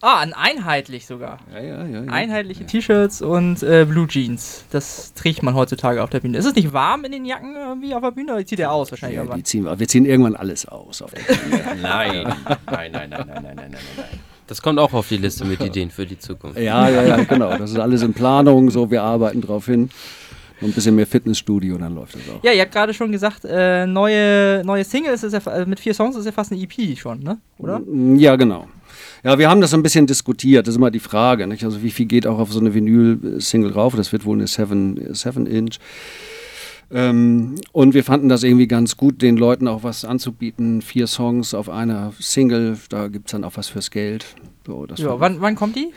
[0.00, 1.38] Ah, ein einheitlich sogar.
[1.52, 2.02] Ja, ja, ja.
[2.04, 2.12] ja.
[2.12, 4.64] Einheitliche T-Shirts und äh, Blue Jeans.
[4.70, 6.38] Das trägt man heutzutage auf der Bühne.
[6.38, 8.32] Ist es nicht warm in den Jacken irgendwie auf der Bühne?
[8.32, 9.38] Oder die zieht er aus wahrscheinlich Ja, irgendwann?
[9.38, 9.78] die ziehen wir.
[9.78, 11.02] wir ziehen irgendwann alles aus.
[11.02, 11.22] Auf der
[11.82, 11.82] Nein.
[11.82, 12.34] Nein,
[12.66, 14.20] nein, nein, nein, nein, nein, nein, nein.
[14.46, 16.58] Das kommt auch auf die Liste mit Ideen für die Zukunft.
[16.58, 17.56] ja, ja, ja, genau.
[17.56, 18.70] Das ist alles in Planung.
[18.70, 19.88] So, wir arbeiten drauf hin.
[20.60, 22.42] Ein bisschen mehr Fitnessstudio, dann läuft das auch.
[22.44, 25.92] Ja, ihr habt gerade schon gesagt, äh, neue, neue Singles ist ja, äh, mit vier
[25.94, 27.38] Songs ist ja fast eine EP schon, ne?
[27.58, 27.82] Oder?
[28.16, 28.68] Ja, genau.
[29.24, 30.66] Ja, wir haben das so ein bisschen diskutiert.
[30.66, 31.46] Das ist immer die Frage.
[31.46, 31.64] Nicht?
[31.64, 33.96] Also, wie viel geht auch auf so eine Vinyl-Single rauf?
[33.96, 35.78] Das wird wohl eine 7-Inch.
[36.92, 40.82] Ähm, und wir fanden das irgendwie ganz gut, den Leuten auch was anzubieten.
[40.82, 44.26] Vier Songs auf einer Single, da gibt es dann auch was fürs Geld.
[44.66, 45.90] So, das Ja, wann, wann kommt die?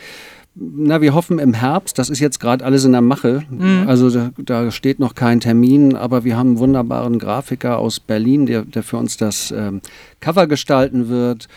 [0.56, 2.00] Na, wir hoffen im Herbst.
[2.00, 3.44] Das ist jetzt gerade alles in der Mache.
[3.86, 8.48] Also da, da steht noch kein Termin, aber wir haben einen wunderbaren Grafiker aus Berlin,
[8.48, 9.82] der, der für uns das ähm,
[10.20, 11.48] Cover gestalten wird.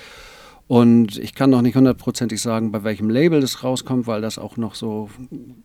[0.70, 4.56] Und ich kann noch nicht hundertprozentig sagen, bei welchem Label das rauskommt, weil das auch
[4.56, 5.10] noch so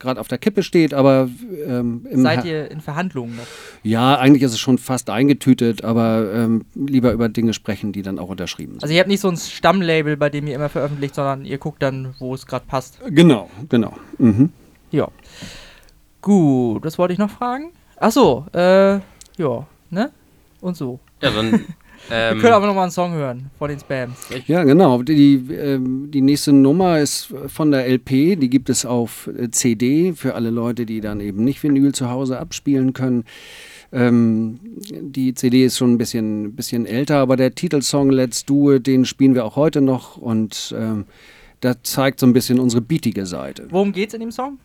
[0.00, 0.94] gerade auf der Kippe steht.
[0.94, 1.28] Aber
[1.64, 3.44] ähm, im Seid ihr in Verhandlungen noch?
[3.84, 8.18] ja, eigentlich ist es schon fast eingetütet, aber ähm, lieber über Dinge sprechen, die dann
[8.18, 8.82] auch unterschrieben sind.
[8.82, 11.84] Also ihr habt nicht so ein Stammlabel, bei dem ihr immer veröffentlicht, sondern ihr guckt
[11.84, 12.98] dann, wo es gerade passt.
[13.08, 13.96] genau, genau.
[14.18, 14.50] Mhm.
[14.90, 15.06] Ja.
[16.20, 17.70] Gut, was wollte ich noch fragen?
[17.96, 18.94] Ach so, äh,
[19.38, 20.10] ja, ne?
[20.60, 20.98] Und so.
[21.22, 21.64] Ja, dann.
[22.08, 24.14] Wir Ähm, können aber nochmal einen Song hören von den Spams.
[24.46, 25.02] Ja, genau.
[25.02, 28.36] Die, die, ähm, die nächste Nummer ist von der LP.
[28.38, 32.08] Die gibt es auf äh, CD für alle Leute, die dann eben nicht Vinyl zu
[32.08, 33.24] Hause abspielen können.
[33.92, 34.60] Ähm,
[35.00, 39.04] die CD ist schon ein bisschen, bisschen älter, aber der Titelsong Let's Do It, den
[39.04, 41.06] spielen wir auch heute noch und ähm,
[41.60, 43.66] das zeigt so ein bisschen unsere beatige Seite.
[43.70, 44.58] Worum geht's in dem Song?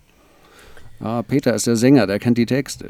[1.00, 2.90] Ah, Peter ist der Sänger, der kennt die Texte.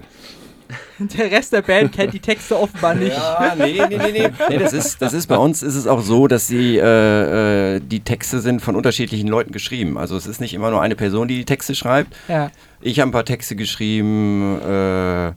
[1.00, 3.16] Der Rest der Band kennt die Texte offenbar nicht.
[3.16, 4.30] Ja, nee, nee, nee, nee.
[4.50, 7.80] nee das, ist, das ist bei uns ist es auch so, dass die, äh, äh,
[7.80, 9.98] die Texte sind von unterschiedlichen Leuten geschrieben.
[9.98, 12.16] Also es ist nicht immer nur eine Person, die die Texte schreibt.
[12.28, 12.52] Ja.
[12.82, 14.60] Ich habe ein paar Texte geschrieben.
[14.62, 15.34] Äh,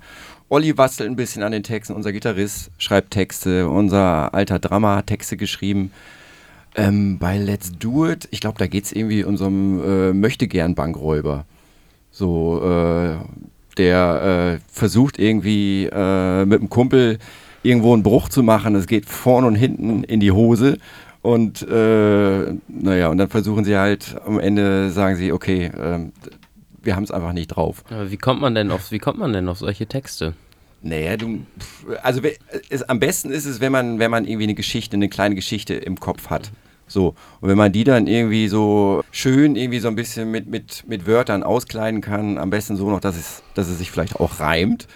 [0.48, 1.94] Olli bastelt ein bisschen an den Texten.
[1.94, 3.68] Unser Gitarrist schreibt Texte.
[3.68, 5.90] Unser alter Drama hat Texte geschrieben.
[6.76, 10.12] Ähm, bei Let's Do It, ich glaube, da geht es irgendwie um so einen äh,
[10.12, 11.44] Möchtegern-Bankräuber.
[12.10, 13.16] So, äh,
[13.74, 17.18] der äh, versucht irgendwie äh, mit einem Kumpel
[17.62, 18.74] irgendwo einen Bruch zu machen.
[18.74, 20.78] Es geht vorne und hinten in die Hose.
[21.22, 26.12] Und äh, naja, und dann versuchen sie halt am Ende, sagen sie, okay, ähm,
[26.82, 27.82] wir haben es einfach nicht drauf.
[27.88, 30.34] aber wie kommt man denn auf, wie kommt man denn auf solche Texte?
[30.82, 31.46] Naja, du,
[32.02, 32.20] also
[32.68, 35.72] es, am besten ist es, wenn man, wenn man irgendwie eine Geschichte, eine kleine Geschichte
[35.72, 36.50] im Kopf hat.
[36.86, 37.14] So.
[37.40, 41.06] Und wenn man die dann irgendwie so schön irgendwie so ein bisschen mit, mit, mit
[41.06, 44.86] Wörtern auskleiden kann, am besten so noch, dass es, dass es sich vielleicht auch reimt,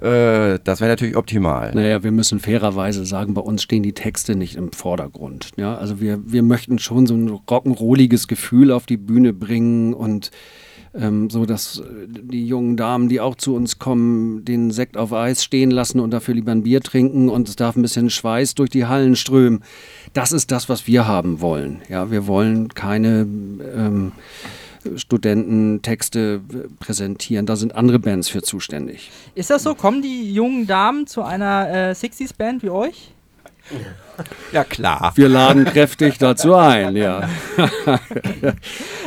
[0.00, 1.72] äh, das wäre natürlich optimal.
[1.74, 5.50] Naja, wir müssen fairerweise sagen, bei uns stehen die Texte nicht im Vordergrund.
[5.56, 10.30] Ja, also wir, wir möchten schon so ein rock'n'rolliges Gefühl auf die Bühne bringen und
[10.94, 15.12] ähm, so, dass äh, die jungen Damen, die auch zu uns kommen, den Sekt auf
[15.12, 18.54] Eis stehen lassen und dafür lieber ein Bier trinken und es darf ein bisschen Schweiß
[18.54, 19.64] durch die Hallen strömen.
[20.14, 21.82] Das ist das, was wir haben wollen.
[21.88, 24.12] Ja, wir wollen keine ähm,
[24.96, 26.40] Studententexte
[26.78, 27.46] präsentieren.
[27.46, 29.10] Da sind andere Bands für zuständig.
[29.34, 29.74] Ist das so?
[29.74, 33.10] Kommen die jungen Damen zu einer äh, 60s-Band wie euch?
[34.52, 35.12] Ja, klar.
[35.16, 37.28] Wir laden kräftig dazu ein, ja.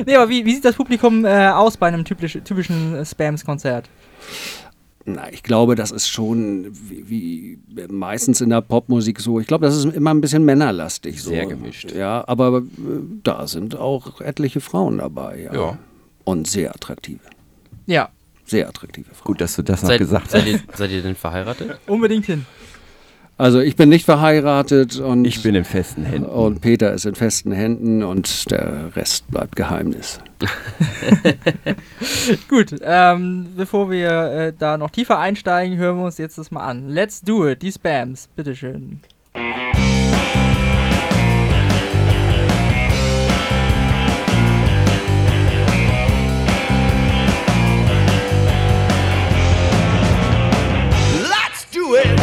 [0.05, 3.89] Nee, aber wie, wie sieht das Publikum äh, aus bei einem typisch, typischen äh, Spams-Konzert?
[5.09, 9.39] Na, ich glaube, das ist schon wie, wie meistens in der Popmusik so.
[9.39, 11.23] Ich glaube, das ist immer ein bisschen männerlastig.
[11.23, 11.29] So.
[11.29, 11.93] Sehr gemischt.
[11.93, 12.63] Ja, aber äh,
[13.23, 15.43] da sind auch etliche Frauen dabei.
[15.43, 15.53] Ja.
[15.53, 15.77] Ja.
[16.25, 17.21] Und sehr attraktive.
[17.85, 18.09] Ja,
[18.45, 19.27] Sehr attraktive Frauen.
[19.27, 20.49] Gut, dass du das noch Seid, gesagt seid, hast.
[20.51, 21.79] ihr, seid ihr denn verheiratet?
[21.87, 22.45] unbedingt hin.
[23.39, 26.27] Also ich bin nicht verheiratet und, Ich bin in festen Händen.
[26.27, 30.19] und Peter ist in festen Händen und der Rest bleibt Geheimnis.
[32.49, 36.65] Gut, ähm, bevor wir äh, da noch tiefer einsteigen, hören wir uns jetzt das mal
[36.65, 36.89] an.
[36.89, 39.01] Let's do it, die Spams, bitteschön.
[51.29, 52.16] Let's do it.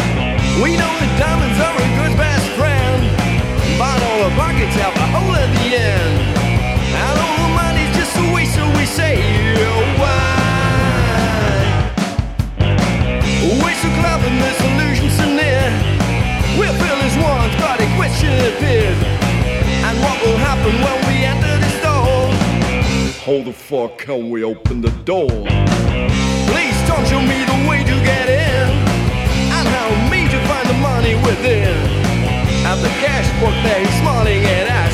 [14.35, 15.65] And the solution's so near.
[16.59, 18.99] We'll fill his wants, but a question appears.
[19.87, 22.27] And what will happen when we enter the store?
[23.27, 25.31] How the fuck can we open the door?
[26.51, 28.69] Please don't show me the way to get in
[29.57, 31.75] And help me to find the money within
[32.71, 34.94] At the cash book there he's smiling at us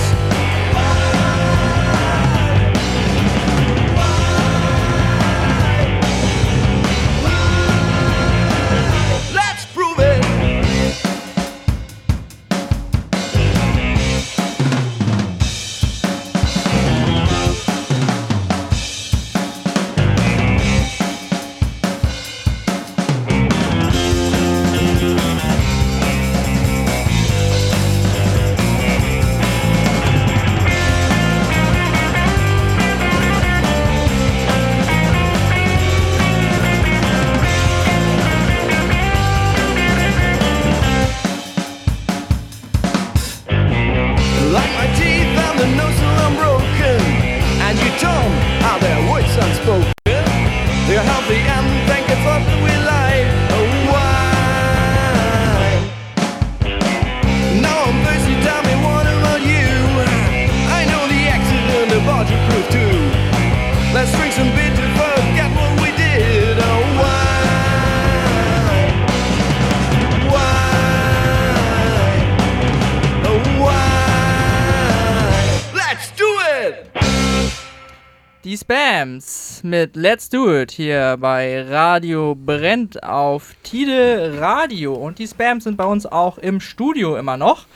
[79.64, 84.94] Mit Let's Do It hier bei Radio Brennt auf Tide Radio.
[84.94, 87.66] Und die Spams sind bei uns auch im Studio immer noch.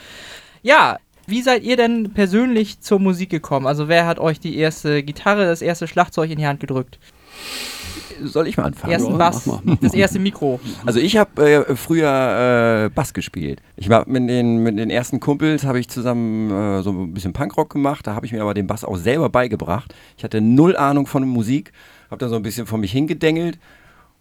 [0.62, 3.66] Ja, wie seid ihr denn persönlich zur Musik gekommen?
[3.66, 6.98] Also wer hat euch die erste Gitarre, das erste Schlagzeug in die Hand gedrückt?
[8.22, 8.92] Soll ich mal anfangen?
[8.92, 9.50] Ersten Bass,
[9.80, 10.60] das erste Mikro.
[10.86, 13.60] Also ich habe äh, früher äh, Bass gespielt.
[13.76, 17.32] Ich war mit den, mit den ersten Kumpels habe ich zusammen äh, so ein bisschen
[17.32, 18.06] Punkrock gemacht.
[18.06, 19.94] Da habe ich mir aber den Bass auch selber beigebracht.
[20.16, 21.72] Ich hatte null Ahnung von Musik,
[22.10, 23.58] habe da so ein bisschen vor mich hingedengelt.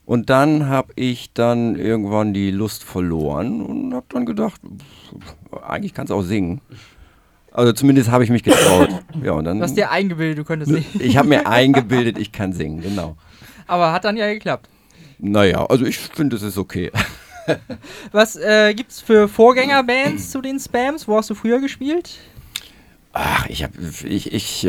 [0.05, 5.93] Und dann habe ich dann irgendwann die Lust verloren und habe dann gedacht, pff, eigentlich
[5.93, 6.59] kannst du auch singen.
[7.53, 8.89] Also zumindest habe ich mich getraut.
[9.23, 10.99] Ja, und dann, Du hast dir eingebildet, du könntest nicht.
[10.99, 13.15] ich habe mir eingebildet, ich kann singen, genau.
[13.67, 14.69] Aber hat dann ja geklappt.
[15.19, 16.91] Naja, also ich finde, es ist okay.
[18.11, 21.07] Was äh, gibt's für Vorgängerbands zu den Spams?
[21.07, 22.17] Wo hast du früher gespielt?
[23.15, 23.73] Ach, ich habe,
[24.07, 24.67] ich, ich, äh,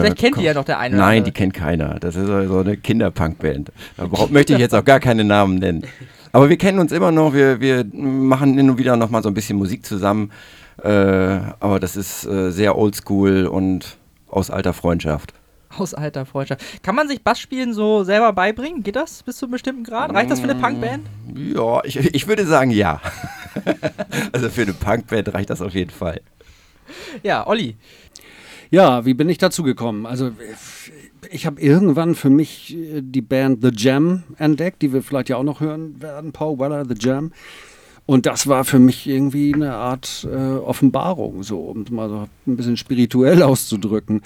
[0.00, 1.24] Vielleicht kennt komm- die ja noch der eine Nein, andere.
[1.24, 1.98] die kennt keiner.
[1.98, 3.72] Das ist so eine Kinderpunk-Band.
[3.96, 5.84] Da möchte ich jetzt auch gar keine Namen nennen.
[6.32, 7.32] Aber wir kennen uns immer noch.
[7.32, 10.30] Wir, wir machen hin und wieder noch mal so ein bisschen Musik zusammen.
[10.82, 13.96] Äh, aber das ist äh, sehr oldschool und
[14.28, 15.32] aus alter Freundschaft.
[15.78, 16.82] Aus alter Freundschaft.
[16.82, 18.82] Kann man sich Bassspielen so selber beibringen?
[18.82, 20.12] Geht das bis zu einem bestimmten Grad?
[20.14, 21.06] Reicht das für eine Punkband?
[21.34, 23.00] Ja, ich, ich würde sagen ja.
[24.32, 26.20] also für eine Punkband reicht das auf jeden Fall.
[27.22, 27.76] Ja, Olli.
[28.70, 30.06] Ja, wie bin ich dazu gekommen?
[30.06, 30.32] Also
[31.30, 35.36] ich habe irgendwann für mich äh, die Band The Jam entdeckt, die wir vielleicht ja
[35.36, 37.32] auch noch hören werden, Paul Weller, The Jam.
[38.06, 42.28] Und das war für mich irgendwie eine Art äh, Offenbarung, so um es mal so
[42.46, 44.22] ein bisschen spirituell auszudrücken.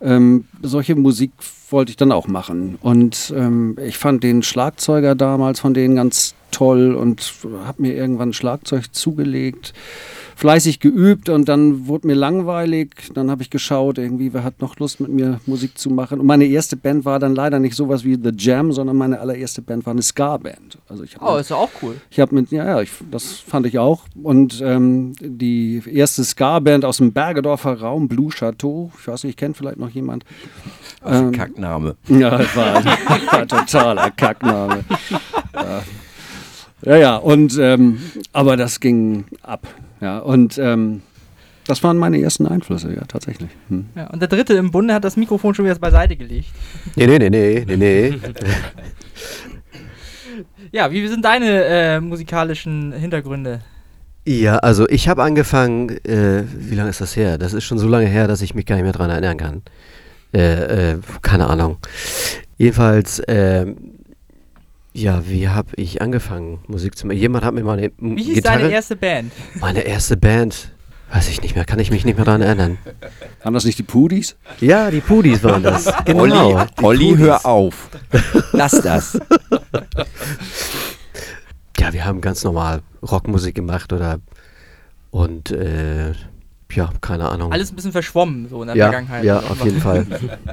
[0.00, 1.32] Ähm, solche Musik
[1.70, 2.78] wollte ich dann auch machen.
[2.80, 7.32] Und ähm, ich fand den Schlagzeuger damals von denen ganz toll und
[7.66, 9.72] habe mir irgendwann Schlagzeug zugelegt,
[10.36, 12.90] fleißig geübt und dann wurde mir langweilig.
[13.14, 16.20] Dann habe ich geschaut, irgendwie, wer hat noch Lust mit mir Musik zu machen.
[16.20, 19.62] Und meine erste Band war dann leider nicht sowas wie The Jam, sondern meine allererste
[19.62, 20.78] Band war eine Ska-Band.
[20.88, 21.96] Also ich Oh, ist ja auch cool.
[22.10, 24.02] ich habe mit, ja, ja, ich, das fand ich auch.
[24.22, 29.56] Und ähm, die erste Ska-Band aus dem Bergedorfer Raum, Blue Chateau, ich weiß nicht, kennt
[29.56, 30.24] vielleicht noch jemand.
[31.06, 31.96] Ähm, Kackname.
[32.08, 34.84] ja, das war, war ein totaler Kackname.
[35.54, 35.82] Ja,
[36.84, 38.00] ja, ja und ähm,
[38.32, 39.66] aber das ging ab.
[40.00, 41.02] Ja, und ähm,
[41.66, 43.50] das waren meine ersten Einflüsse, ja, tatsächlich.
[43.68, 43.86] Hm.
[43.94, 46.48] Ja, und der dritte im Bunde hat das Mikrofon schon wieder beiseite gelegt.
[46.94, 48.18] Nee, nee, nee, nee, nee, nee.
[50.72, 53.60] Ja, wie sind deine äh, musikalischen Hintergründe?
[54.26, 57.38] Ja, also ich habe angefangen, äh, wie lange ist das her?
[57.38, 59.62] Das ist schon so lange her, dass ich mich gar nicht mehr dran erinnern kann.
[60.34, 61.78] Äh, äh, keine Ahnung.
[62.58, 63.76] Jedenfalls, ähm,
[64.92, 67.18] ja, wie habe ich angefangen, Musik zu machen?
[67.18, 68.60] Jemand hat mir mal eine Wie hieß Gitarre.
[68.62, 69.32] deine erste Band?
[69.60, 70.70] meine erste Band.
[71.12, 72.78] Weiß ich nicht mehr, kann ich mich nicht mehr dran erinnern.
[73.44, 74.34] Waren das nicht die Pudis?
[74.60, 75.84] Ja, die Pudis waren das.
[76.04, 76.22] Genau.
[76.22, 77.88] Olli, Olli hör auf.
[78.52, 79.20] Lass das.
[81.78, 84.18] Ja, wir haben ganz normal Rockmusik gemacht oder
[85.10, 86.12] und äh,
[86.74, 87.52] ja, keine Ahnung.
[87.52, 89.24] Alles ein bisschen verschwommen, so in der ja, Vergangenheit.
[89.24, 90.06] ja, auf jeden Fall.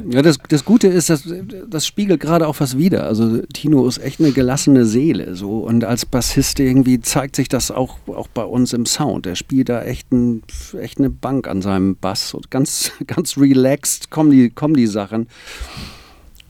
[0.09, 1.23] Ja, das, das Gute ist, dass,
[1.69, 3.05] das spiegelt gerade auch was wider.
[3.05, 7.71] Also Tino ist echt eine gelassene Seele so und als Bassist irgendwie zeigt sich das
[7.71, 9.25] auch, auch bei uns im Sound.
[9.25, 10.43] Er spielt da echt, ein,
[10.79, 15.27] echt eine Bank an seinem Bass und ganz, ganz relaxed kommen die, kommen die Sachen.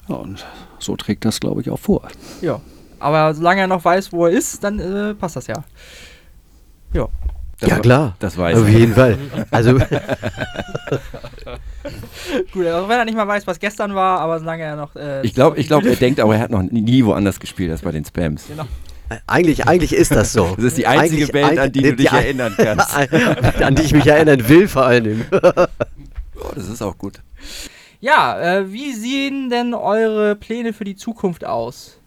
[0.08, 0.46] Ja, und
[0.80, 2.08] so trägt das, glaube ich, auch vor.
[2.42, 2.60] Ja.
[3.00, 5.64] Aber solange er noch weiß, wo er ist, dann äh, passt das ja.
[6.94, 7.08] Ja.
[7.62, 8.16] Das ja, war- klar.
[8.20, 9.18] Das weiß Auf jeden Fall.
[9.52, 9.76] Also,
[12.54, 14.96] Gut, auch wenn er nicht mal weiß, was gestern war, aber solange er noch.
[14.96, 17.82] Äh, Ich glaube, ich glaub, er denkt aber, er hat noch nie woanders gespielt als
[17.82, 18.46] bei den Spams.
[18.48, 18.66] Genau.
[19.28, 20.54] eigentlich, eigentlich ist das so.
[20.56, 22.96] Das ist die einzige Eigentlich- Band, an die du dich die- erinnern kannst.
[23.62, 25.26] an die ich mich erinnern will, vor allen Dingen.
[25.32, 27.20] Oh, das ist auch gut.
[28.00, 31.98] Ja, äh, wie sehen denn eure Pläne für die Zukunft aus?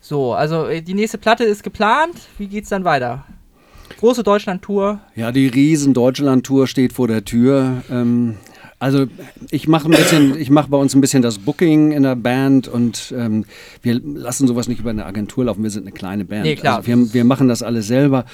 [0.00, 2.14] So, also äh, die nächste Platte ist geplant.
[2.38, 3.24] Wie geht's dann weiter?
[3.98, 5.00] Große Deutschland-Tour.
[5.14, 7.82] Ja, die riesen Deutschland-Tour steht vor der Tür.
[7.90, 8.36] Ähm,
[8.78, 9.06] also
[9.50, 12.66] ich mache ein bisschen, ich mache bei uns ein bisschen das Booking in der Band
[12.68, 13.44] und ähm,
[13.80, 15.62] wir lassen sowas nicht über eine Agentur laufen.
[15.62, 16.42] Wir sind eine kleine Band.
[16.42, 16.78] Nee, klar.
[16.78, 18.24] Also wir, wir machen das alles selber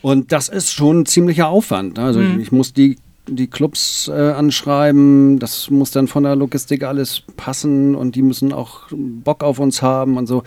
[0.00, 1.98] und das ist schon ein ziemlicher Aufwand.
[1.98, 2.40] Also Mhm.
[2.40, 2.96] ich muss die
[3.28, 8.52] die Clubs äh, anschreiben, das muss dann von der Logistik alles passen und die müssen
[8.52, 10.42] auch Bock auf uns haben und so.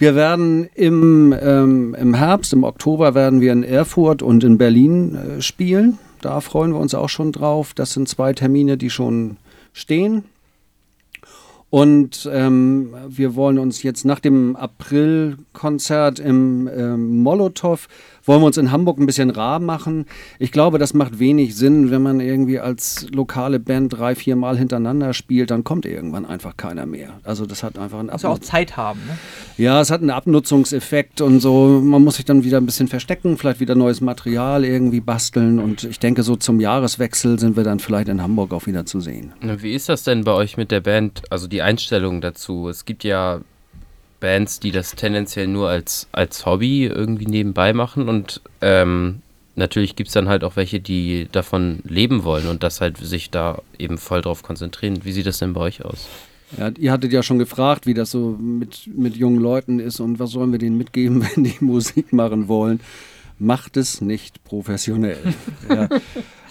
[0.00, 5.14] Wir werden im, ähm, im Herbst, im Oktober werden wir in Erfurt und in Berlin
[5.14, 5.98] äh, spielen.
[6.22, 7.74] Da freuen wir uns auch schon drauf.
[7.74, 9.36] Das sind zwei Termine, die schon
[9.74, 10.24] stehen.
[11.68, 17.86] Und ähm, wir wollen uns jetzt nach dem April-Konzert im ähm, Molotow,
[18.24, 20.06] wollen wir uns in Hamburg ein bisschen rar machen.
[20.38, 24.56] Ich glaube, das macht wenig Sinn, wenn man irgendwie als lokale Band drei, vier Mal
[24.58, 27.20] hintereinander spielt, dann kommt irgendwann einfach keiner mehr.
[27.24, 29.18] Also das hat einfach einen Muss ja auch Abnutz Zeit haben, ne?
[29.56, 31.80] ja, es hat einen Abnutzungseffekt und so.
[31.82, 35.58] Man muss sich dann wieder ein bisschen verstecken, vielleicht wieder neues Material irgendwie basteln.
[35.58, 39.00] Und ich denke, so zum Jahreswechsel sind wir dann vielleicht in Hamburg auch wieder zu
[39.00, 39.32] sehen.
[39.40, 42.68] Wie ist das denn bei euch mit der Band, also die Einstellung dazu?
[42.68, 43.40] Es gibt ja
[44.20, 49.22] Bands, die das tendenziell nur als, als Hobby irgendwie nebenbei machen und ähm,
[49.56, 53.30] natürlich gibt es dann halt auch welche, die davon leben wollen und das halt sich
[53.30, 55.00] da eben voll drauf konzentrieren.
[55.04, 56.08] Wie sieht das denn bei euch aus?
[56.58, 60.18] Ja, ihr hattet ja schon gefragt, wie das so mit, mit jungen Leuten ist und
[60.18, 62.80] was sollen wir denen mitgeben, wenn die Musik machen wollen.
[63.40, 65.16] Macht es nicht professionell.
[65.68, 65.88] ja.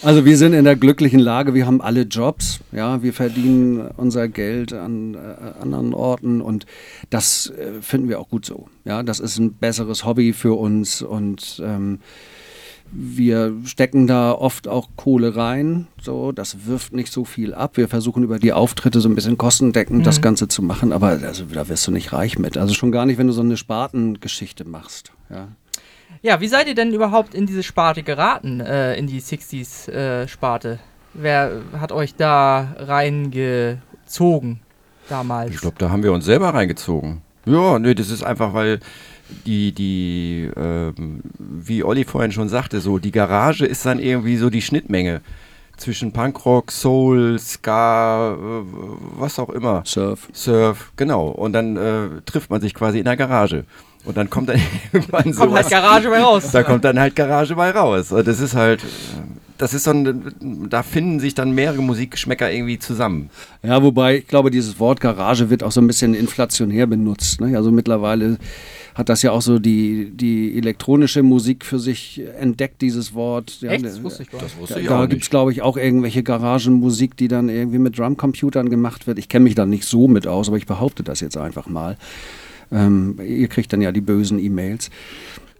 [0.01, 4.27] Also wir sind in der glücklichen Lage, wir haben alle Jobs, ja, wir verdienen unser
[4.27, 5.17] Geld an äh,
[5.61, 6.65] anderen Orten und
[7.09, 8.67] das äh, finden wir auch gut so.
[8.85, 11.99] Ja, das ist ein besseres Hobby für uns und ähm,
[12.91, 17.77] wir stecken da oft auch Kohle rein, so, das wirft nicht so viel ab.
[17.77, 20.23] Wir versuchen über die Auftritte so ein bisschen kostendeckend das Mhm.
[20.23, 22.57] Ganze zu machen, aber also, da wirst du nicht reich mit.
[22.57, 25.11] Also schon gar nicht, wenn du so eine Spartengeschichte machst.
[25.29, 25.49] Ja.
[26.21, 30.79] Ja, wie seid ihr denn überhaupt in diese Sparte geraten, äh, in die 60s-Sparte?
[31.13, 34.59] Wer hat euch da reingezogen
[35.07, 35.51] damals?
[35.51, 37.21] Ich glaube, da haben wir uns selber reingezogen.
[37.45, 38.79] Ja, nee, das ist einfach, weil
[39.45, 44.49] die, die, ähm, wie Olli vorhin schon sagte, so die Garage ist dann irgendwie so
[44.49, 45.21] die Schnittmenge
[45.77, 48.37] zwischen Punkrock, Soul, Ska, äh,
[49.17, 49.83] was auch immer.
[49.85, 50.27] Surf.
[50.33, 51.29] Surf, genau.
[51.29, 53.63] Und dann äh, trifft man sich quasi in der Garage.
[54.05, 54.59] Und dann kommt dann
[54.93, 55.41] irgendwann so.
[55.41, 56.51] Kommt halt Garage bei raus.
[56.51, 58.11] Da kommt dann halt Garage bei raus.
[58.11, 58.81] Und das ist halt,
[59.57, 63.29] das ist so ein, da finden sich dann mehrere Musikgeschmäcker irgendwie zusammen.
[63.61, 67.41] Ja, wobei ich glaube, dieses Wort Garage wird auch so ein bisschen inflationär benutzt.
[67.41, 67.57] Ne?
[67.57, 68.37] Also mittlerweile
[68.95, 73.59] hat das ja auch so die, die elektronische Musik für sich entdeckt, dieses Wort.
[73.61, 73.85] Ja, Echt?
[73.85, 74.53] Das wusste ich gar nicht.
[74.53, 77.49] Das wusste Da, ich da auch gibt es, glaube ich, auch irgendwelche Garagenmusik, die dann
[77.49, 79.19] irgendwie mit Drumcomputern gemacht wird.
[79.19, 81.97] Ich kenne mich da nicht so mit aus, aber ich behaupte das jetzt einfach mal.
[82.71, 84.89] Ähm, ihr kriegt dann ja die bösen E-Mails.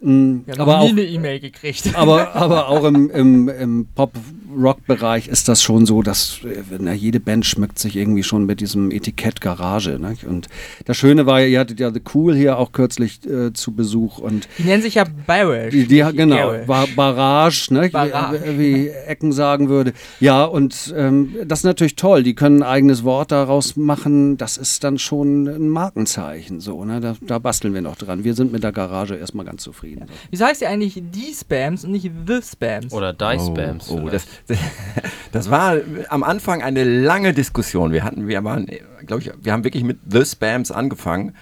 [0.02, 1.90] Aber noch nie auch, eine E-Mail gekriegt.
[1.94, 7.20] aber, aber auch im, im, im Pop-Rock-Bereich ist das schon so, dass äh, na, jede
[7.20, 9.98] Band schmückt sich irgendwie schon mit diesem Etikett Garage.
[9.98, 10.16] Ne?
[10.26, 10.48] Und
[10.86, 14.18] das Schöne war ja, ihr hattet ja The Cool hier auch kürzlich äh, zu Besuch
[14.18, 15.72] und Die nennen sich ja Barish.
[15.72, 16.54] die, die, genau.
[16.66, 17.90] Bar Barrage, ne?
[17.90, 18.40] Barrage.
[18.56, 19.92] Wie, wie Ecken sagen würde.
[20.18, 22.22] Ja, und ähm, das ist natürlich toll.
[22.22, 24.38] Die können ein eigenes Wort daraus machen.
[24.38, 26.60] Das ist dann schon ein Markenzeichen.
[26.60, 27.00] So, ne?
[27.00, 28.24] da, da basteln wir noch dran.
[28.24, 29.89] Wir sind mit der Garage erstmal ganz zufrieden.
[30.30, 32.92] Wieso heißt ihr eigentlich die Spams und nicht the Spams?
[32.92, 33.90] Oder Die Spams.
[33.90, 34.28] Oh, oh, vielleicht.
[34.46, 34.58] das,
[35.32, 35.76] das war
[36.08, 37.92] am Anfang eine lange Diskussion.
[37.92, 38.66] Wir hatten, wir waren,
[39.06, 41.34] glaube ich, wir haben wirklich mit The Spams angefangen.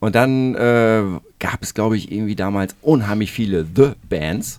[0.00, 1.02] Und dann äh,
[1.38, 4.58] gab es, glaube ich, irgendwie damals unheimlich viele The Bands,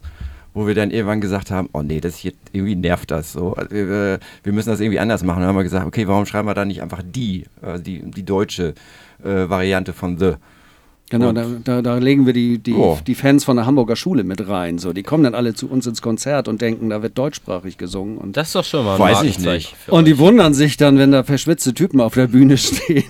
[0.54, 3.54] wo wir dann irgendwann gesagt haben, oh nee, das hier irgendwie nervt das so.
[3.54, 5.40] Also wir, wir müssen das irgendwie anders machen.
[5.40, 8.24] dann haben wir gesagt, okay, warum schreiben wir da nicht einfach die, äh, die, die
[8.24, 8.74] deutsche
[9.22, 10.36] äh, Variante von The?
[11.14, 12.97] Genau, da, da, da legen wir die, die, Oh.
[13.05, 14.80] die Fans von der Hamburger Schule mit rein.
[14.80, 18.18] So, die kommen dann alle zu uns ins Konzert und denken, da wird deutschsprachig gesungen.
[18.18, 19.89] Und, Das ist doch schon mal ein Weiß ich Markenzeichen nicht.
[19.89, 23.03] und die wundern sich dann, wenn da verschwitzte Typen auf der Bühne stehen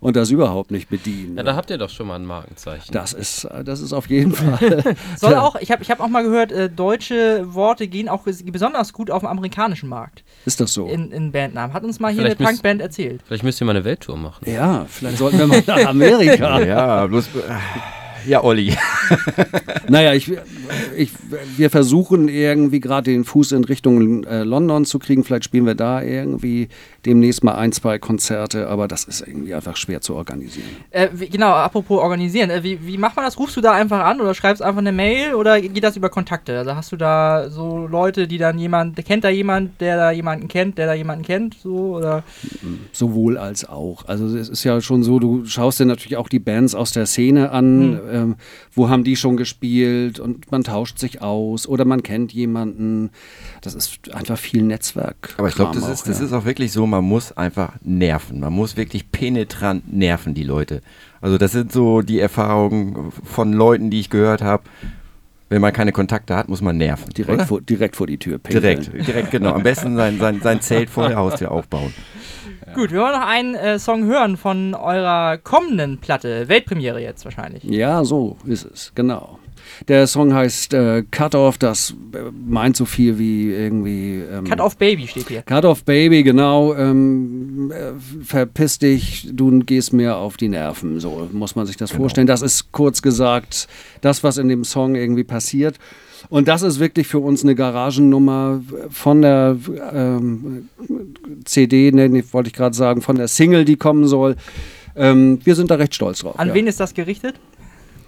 [0.00, 1.36] und das überhaupt nicht bedienen.
[1.36, 2.92] Ja, da habt ihr doch schon mal ein Markenzeichen.
[2.92, 4.82] das, ist, das ist auf jeden Fall.
[5.16, 8.92] Soll auch, ich habe ich hab auch mal gehört, äh, deutsche Worte gehen auch besonders
[8.92, 10.86] gut auf dem amerikanischen Markt Ist das so?
[10.86, 11.72] in, in Bandnamen.
[11.72, 13.20] Hat uns mal hier Vielleicht eine müsst- Punkband erzählt.
[13.26, 14.50] Vielleicht müsst ihr mal eine Welttour machen.
[14.50, 16.58] Ja, vielleicht sollten wir mal nach Amerika.
[16.68, 17.27] Ja, bloß.
[17.32, 17.94] 不哎
[18.26, 18.76] Ja, Olli.
[19.88, 20.30] Naja, ich,
[20.96, 21.10] ich,
[21.56, 25.24] wir versuchen irgendwie gerade den Fuß in Richtung äh, London zu kriegen.
[25.24, 26.68] Vielleicht spielen wir da irgendwie
[27.06, 30.68] demnächst mal ein, zwei Konzerte, aber das ist irgendwie einfach schwer zu organisieren.
[30.90, 32.50] Äh, wie, genau, apropos organisieren.
[32.50, 33.38] Äh, wie, wie macht man das?
[33.38, 36.58] Rufst du da einfach an oder schreibst einfach eine Mail oder geht das über Kontakte?
[36.58, 40.48] Also hast du da so Leute, die dann jemand, kennt da jemand, der da jemanden
[40.48, 42.24] kennt, der da jemanden kennt, so oder?
[42.92, 44.04] Sowohl als auch.
[44.06, 47.06] Also es ist ja schon so, du schaust dir natürlich auch die Bands aus der
[47.06, 48.36] Szene an, ähm,
[48.72, 53.10] wo haben die schon gespielt und man tauscht sich aus oder man kennt jemanden.
[53.60, 55.34] Das ist einfach viel Netzwerk.
[55.38, 56.26] Aber ich glaube, das, ist, auch, das ja.
[56.26, 58.40] ist auch wirklich so, man muss einfach nerven.
[58.40, 60.82] Man muss wirklich penetrant nerven, die Leute.
[61.20, 64.64] Also das sind so die Erfahrungen von Leuten, die ich gehört habe.
[65.50, 67.08] Wenn man keine Kontakte hat, muss man nerven.
[67.10, 67.46] direkt, oder?
[67.46, 68.62] vor, direkt vor die Tür pinkeln.
[68.62, 69.54] direkt, direkt, genau.
[69.54, 71.94] Am besten sein, sein, sein Zelt vor der Haustür aufbauen.
[72.74, 76.48] Gut, wir wollen noch einen äh, Song hören von eurer kommenden Platte.
[76.48, 77.64] Weltpremiere jetzt wahrscheinlich.
[77.64, 79.38] Ja, so ist es, genau.
[79.86, 84.20] Der Song heißt äh, Cut Off, das äh, meint so viel wie irgendwie.
[84.20, 85.42] Ähm, Cut Off Baby steht hier.
[85.42, 86.74] Cut Off Baby, genau.
[86.74, 87.92] Ähm, äh,
[88.24, 91.00] verpiss dich, du gehst mir auf die Nerven.
[91.00, 92.26] So muss man sich das vorstellen.
[92.26, 93.68] Das ist kurz gesagt
[94.00, 95.78] das, was in dem Song irgendwie passiert.
[96.30, 98.60] Und das ist wirklich für uns eine Garagennummer
[98.90, 99.56] von der
[99.92, 100.68] ähm,
[101.44, 104.36] CD, ne, wollte ich gerade sagen, von der Single, die kommen soll.
[104.94, 106.38] Ähm, wir sind da recht stolz drauf.
[106.38, 106.54] An ja.
[106.54, 107.36] wen ist das gerichtet?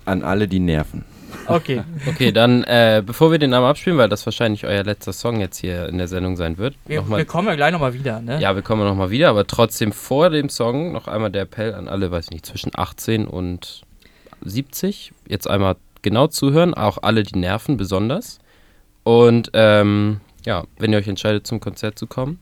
[0.04, 1.04] An alle, die nerven.
[1.46, 1.82] Okay.
[2.06, 5.58] Okay, dann, äh, bevor wir den Namen abspielen, weil das wahrscheinlich euer letzter Song jetzt
[5.58, 6.74] hier in der Sendung sein wird.
[6.86, 8.40] Wir, wir kommen ja gleich nochmal wieder, ne?
[8.40, 11.88] ja, wir kommen nochmal wieder, aber trotzdem vor dem Song noch einmal der Appell an
[11.88, 13.82] alle, weiß nicht, zwischen 18 und
[14.42, 15.12] 70.
[15.28, 18.38] Jetzt einmal genau zuhören, auch alle, die nerven, besonders.
[19.02, 22.38] Und ähm, ja, wenn ihr euch entscheidet, zum Konzert zu kommen.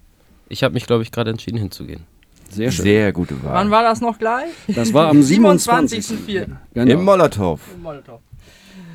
[0.49, 2.05] Ich habe mich, glaube ich, gerade entschieden hinzugehen.
[2.51, 2.85] Sehr schön.
[2.85, 3.55] Sehr gute Wahl.
[3.55, 4.51] Wann war das noch gleich?
[4.69, 5.99] Das war am 27.
[6.01, 6.47] 27.04.
[6.75, 6.93] Genau.
[6.93, 7.61] Im Molotow.
[7.83, 8.21] Molotow.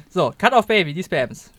[0.09, 1.51] So, Cut Off Baby, die Spams.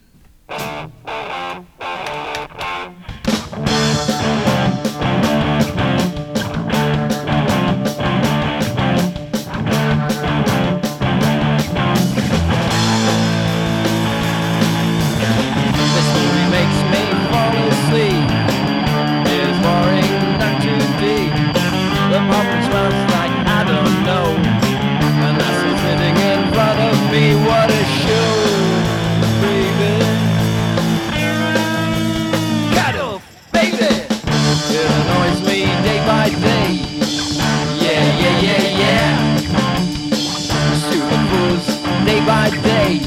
[42.44, 43.00] By day.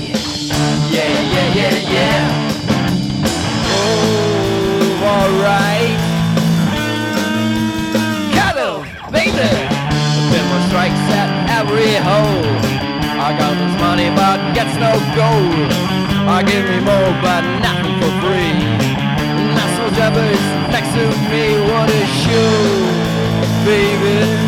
[0.89, 2.21] Yeah, yeah, yeah, yeah.
[3.77, 5.99] Oh, alright.
[8.33, 8.81] Cattle,
[9.11, 9.49] baby.
[10.31, 11.29] Bimbo strikes at
[11.59, 12.45] every hole.
[13.25, 15.69] I got this money but gets no gold.
[16.25, 18.57] I give me more but nothing for free.
[19.53, 22.57] National Jabbers next to me, what a show,
[23.65, 24.46] baby.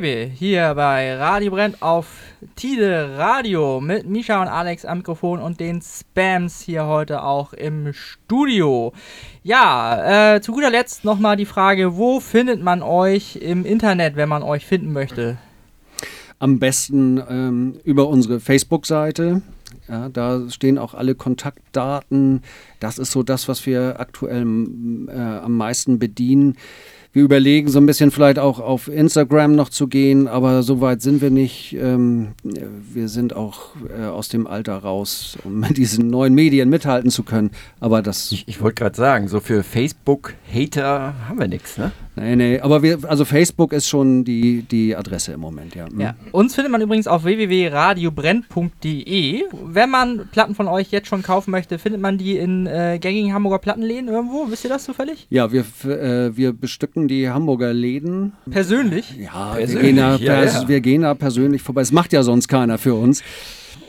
[0.00, 0.32] Baby.
[0.34, 2.06] Hier bei Radio Brennt auf
[2.56, 7.92] Tide Radio mit Misha und Alex am Mikrofon und den Spams hier heute auch im
[7.92, 8.92] Studio.
[9.44, 14.28] Ja, äh, zu guter Letzt nochmal die Frage, wo findet man euch im Internet, wenn
[14.28, 15.36] man euch finden möchte?
[16.40, 19.42] Am besten ähm, über unsere Facebook-Seite.
[19.88, 22.42] Ja, da stehen auch alle Kontaktdaten.
[22.80, 26.56] Das ist so das, was wir aktuell äh, am meisten bedienen.
[27.14, 31.00] Wir überlegen so ein bisschen vielleicht auch auf Instagram noch zu gehen, aber so weit
[31.00, 31.72] sind wir nicht.
[31.80, 37.12] Ähm, wir sind auch äh, aus dem Alter raus, um mit diesen neuen Medien mithalten
[37.12, 37.52] zu können.
[37.78, 41.92] Aber das Ich, ich wollte gerade sagen, so für Facebook-Hater haben wir nichts, ne?
[42.16, 45.88] Nee, nee, aber wir, also Facebook ist schon die, die Adresse im Moment, ja.
[45.90, 46.00] Mhm.
[46.00, 46.14] Ja.
[46.30, 49.42] Uns findet man übrigens auf www.radiobrennt.de.
[49.64, 53.34] Wenn man Platten von euch jetzt schon kaufen möchte, findet man die in äh, gängigen
[53.34, 54.48] Hamburger Plattenläden irgendwo.
[54.50, 55.26] Wisst ihr das zufällig?
[55.30, 58.34] Ja, wir, äh, wir bestücken die Hamburger Läden.
[58.48, 59.16] Persönlich?
[59.16, 60.68] Ja, wir Persönlich, gehen, da ja, pers ja.
[60.68, 61.80] wir gehen da persönlich vorbei.
[61.80, 63.24] Es macht ja sonst keiner für uns.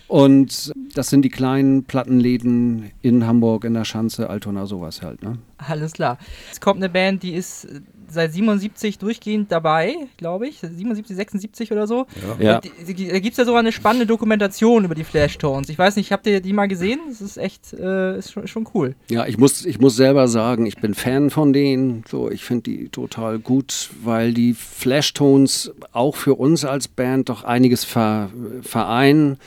[0.08, 5.24] Und das sind die kleinen Plattenläden in Hamburg, in der Schanze, Altona, sowas halt.
[5.24, 5.40] Ne?
[5.58, 6.20] Alles klar.
[6.52, 7.68] Es kommt eine Band, die ist
[8.16, 10.60] seit 77 durchgehend dabei, glaube ich.
[10.60, 12.08] 77, 76 oder so.
[12.40, 12.60] Ja.
[12.60, 15.70] Da gibt es ja sogar eine spannende Dokumentation über die Flashtones.
[15.70, 17.00] Ich weiß nicht, habt ihr die mal gesehen?
[17.08, 18.96] Das ist echt, äh, ist schon, schon cool.
[19.10, 22.04] Ja, ich muss, ich muss selber sagen, ich bin Fan von denen.
[22.10, 27.44] So, ich finde die total gut, weil die Flashtones auch für uns als Band doch
[27.44, 28.30] einiges ver,
[28.62, 29.38] vereinen.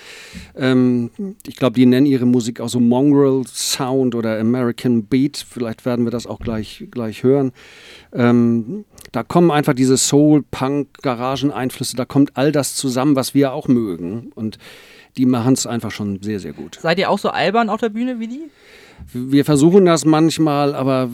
[0.57, 1.11] Ähm,
[1.47, 5.45] ich glaube, die nennen ihre Musik auch so Mongrel Sound oder American Beat.
[5.49, 7.53] Vielleicht werden wir das auch gleich, gleich hören.
[8.13, 8.58] Ähm,
[9.13, 13.69] da kommen einfach diese Soul, Punk, Garagen-Einflüsse, da kommt all das zusammen, was wir auch
[13.69, 14.31] mögen.
[14.35, 14.59] Und
[15.17, 16.79] die machen es einfach schon sehr, sehr gut.
[16.81, 18.43] Seid ihr auch so albern auf der Bühne wie die?
[19.13, 21.09] Wir versuchen das manchmal, aber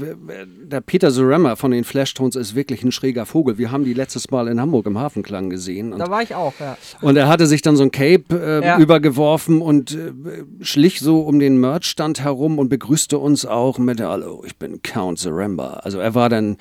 [0.63, 3.59] der Peter Zaremmer von den Flashtones ist wirklich ein schräger Vogel.
[3.59, 5.93] Wir haben die letztes Mal in Hamburg im Hafenklang gesehen.
[5.93, 6.79] Und, Da war ich auch, ja.
[7.03, 8.25] und er hatte sich dann so ein Cape
[8.63, 8.79] äh, Ja.
[8.79, 10.13] übergeworfen und äh,
[10.63, 15.19] schlich so um den Merchstand herum und begrüßte uns auch mit Hallo, ich bin Count
[15.19, 15.75] Zaremba.
[15.83, 16.57] Also er war dann,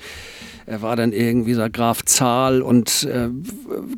[0.66, 3.28] er war dann irgendwie so Graf Zahl und äh,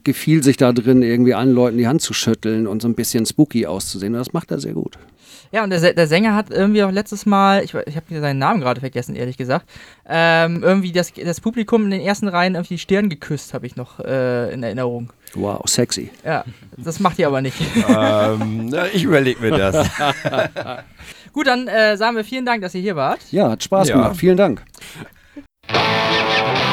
[0.05, 3.27] gefiel sich da drin, irgendwie allen Leuten die Hand zu schütteln und so ein bisschen
[3.27, 4.15] spooky auszusehen.
[4.15, 4.99] Und das macht er sehr gut.
[5.53, 8.61] Ja, und der, der Sänger hat irgendwie auch letztes Mal, ich, ich habe seinen Namen
[8.61, 9.65] gerade vergessen, ehrlich gesagt,
[10.09, 13.77] ähm, irgendwie das, das Publikum in den ersten Reihen irgendwie die Stirn geküsst, habe ich
[13.77, 15.13] noch äh, in Erinnerung.
[15.35, 16.11] Wow, sexy.
[16.25, 16.45] Ja,
[16.77, 17.57] das macht ihr aber nicht.
[17.89, 19.89] ähm, ich überlege mir das.
[21.33, 23.21] Gut, dann äh, sagen wir vielen Dank, dass ihr hier wart.
[23.31, 23.97] Ja, hat Spaß Ja.
[23.97, 24.17] gemacht.
[24.17, 24.63] Vielen Dank.
[25.69, 26.66] Música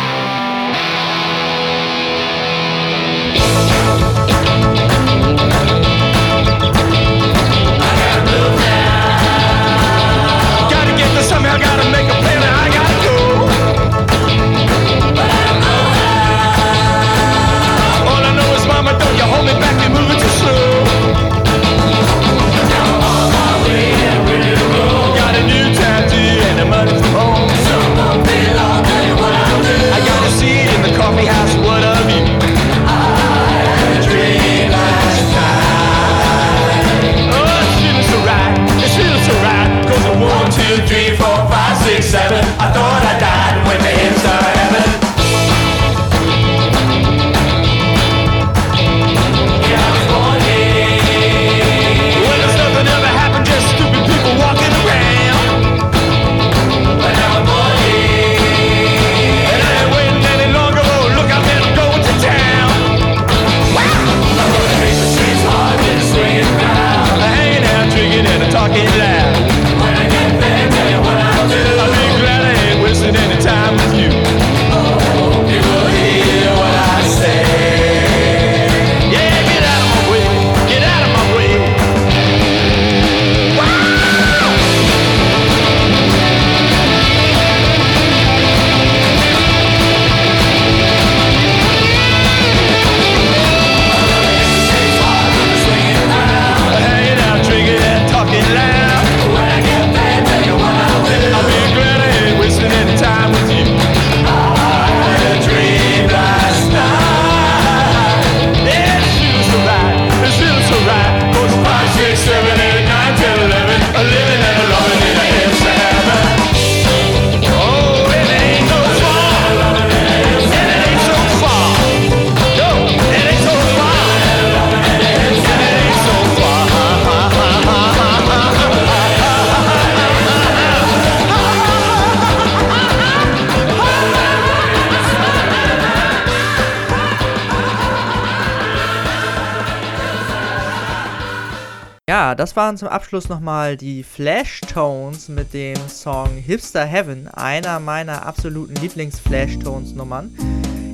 [142.14, 148.28] Ja, das waren zum Abschluss nochmal die Flashtones mit dem Song Hipster Heaven, einer meiner
[148.28, 150.30] absoluten Lieblings-Flashtones-Nummern.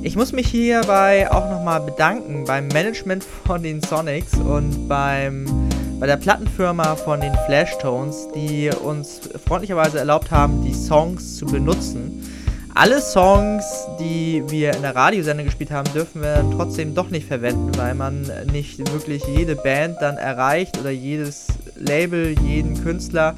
[0.01, 5.45] Ich muss mich hierbei auch nochmal bedanken beim Management von den Sonics und beim,
[5.99, 12.23] bei der Plattenfirma von den Flashtones, die uns freundlicherweise erlaubt haben, die Songs zu benutzen.
[12.81, 17.71] Alle Songs, die wir in der Radiosendung gespielt haben, dürfen wir trotzdem doch nicht verwenden,
[17.75, 23.35] weil man nicht wirklich jede Band dann erreicht oder jedes Label, jeden Künstler,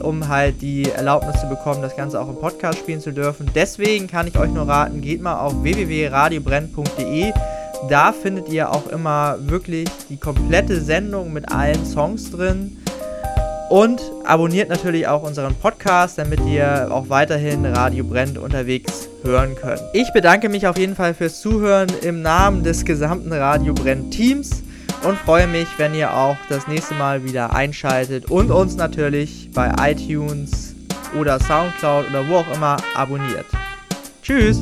[0.00, 3.50] um halt die Erlaubnis zu bekommen, das Ganze auch im Podcast spielen zu dürfen.
[3.54, 7.32] Deswegen kann ich euch nur raten, geht mal auf www.radiobrenn.de.
[7.88, 12.76] Da findet ihr auch immer wirklich die komplette Sendung mit allen Songs drin.
[13.68, 19.82] Und abonniert natürlich auch unseren Podcast, damit ihr auch weiterhin Radio Brennt unterwegs hören könnt.
[19.92, 24.62] Ich bedanke mich auf jeden Fall fürs Zuhören im Namen des gesamten Radio Brennt Teams
[25.02, 29.72] und freue mich, wenn ihr auch das nächste Mal wieder einschaltet und uns natürlich bei
[29.80, 30.74] iTunes
[31.18, 33.46] oder Soundcloud oder wo auch immer abonniert.
[34.22, 34.58] Tschüss!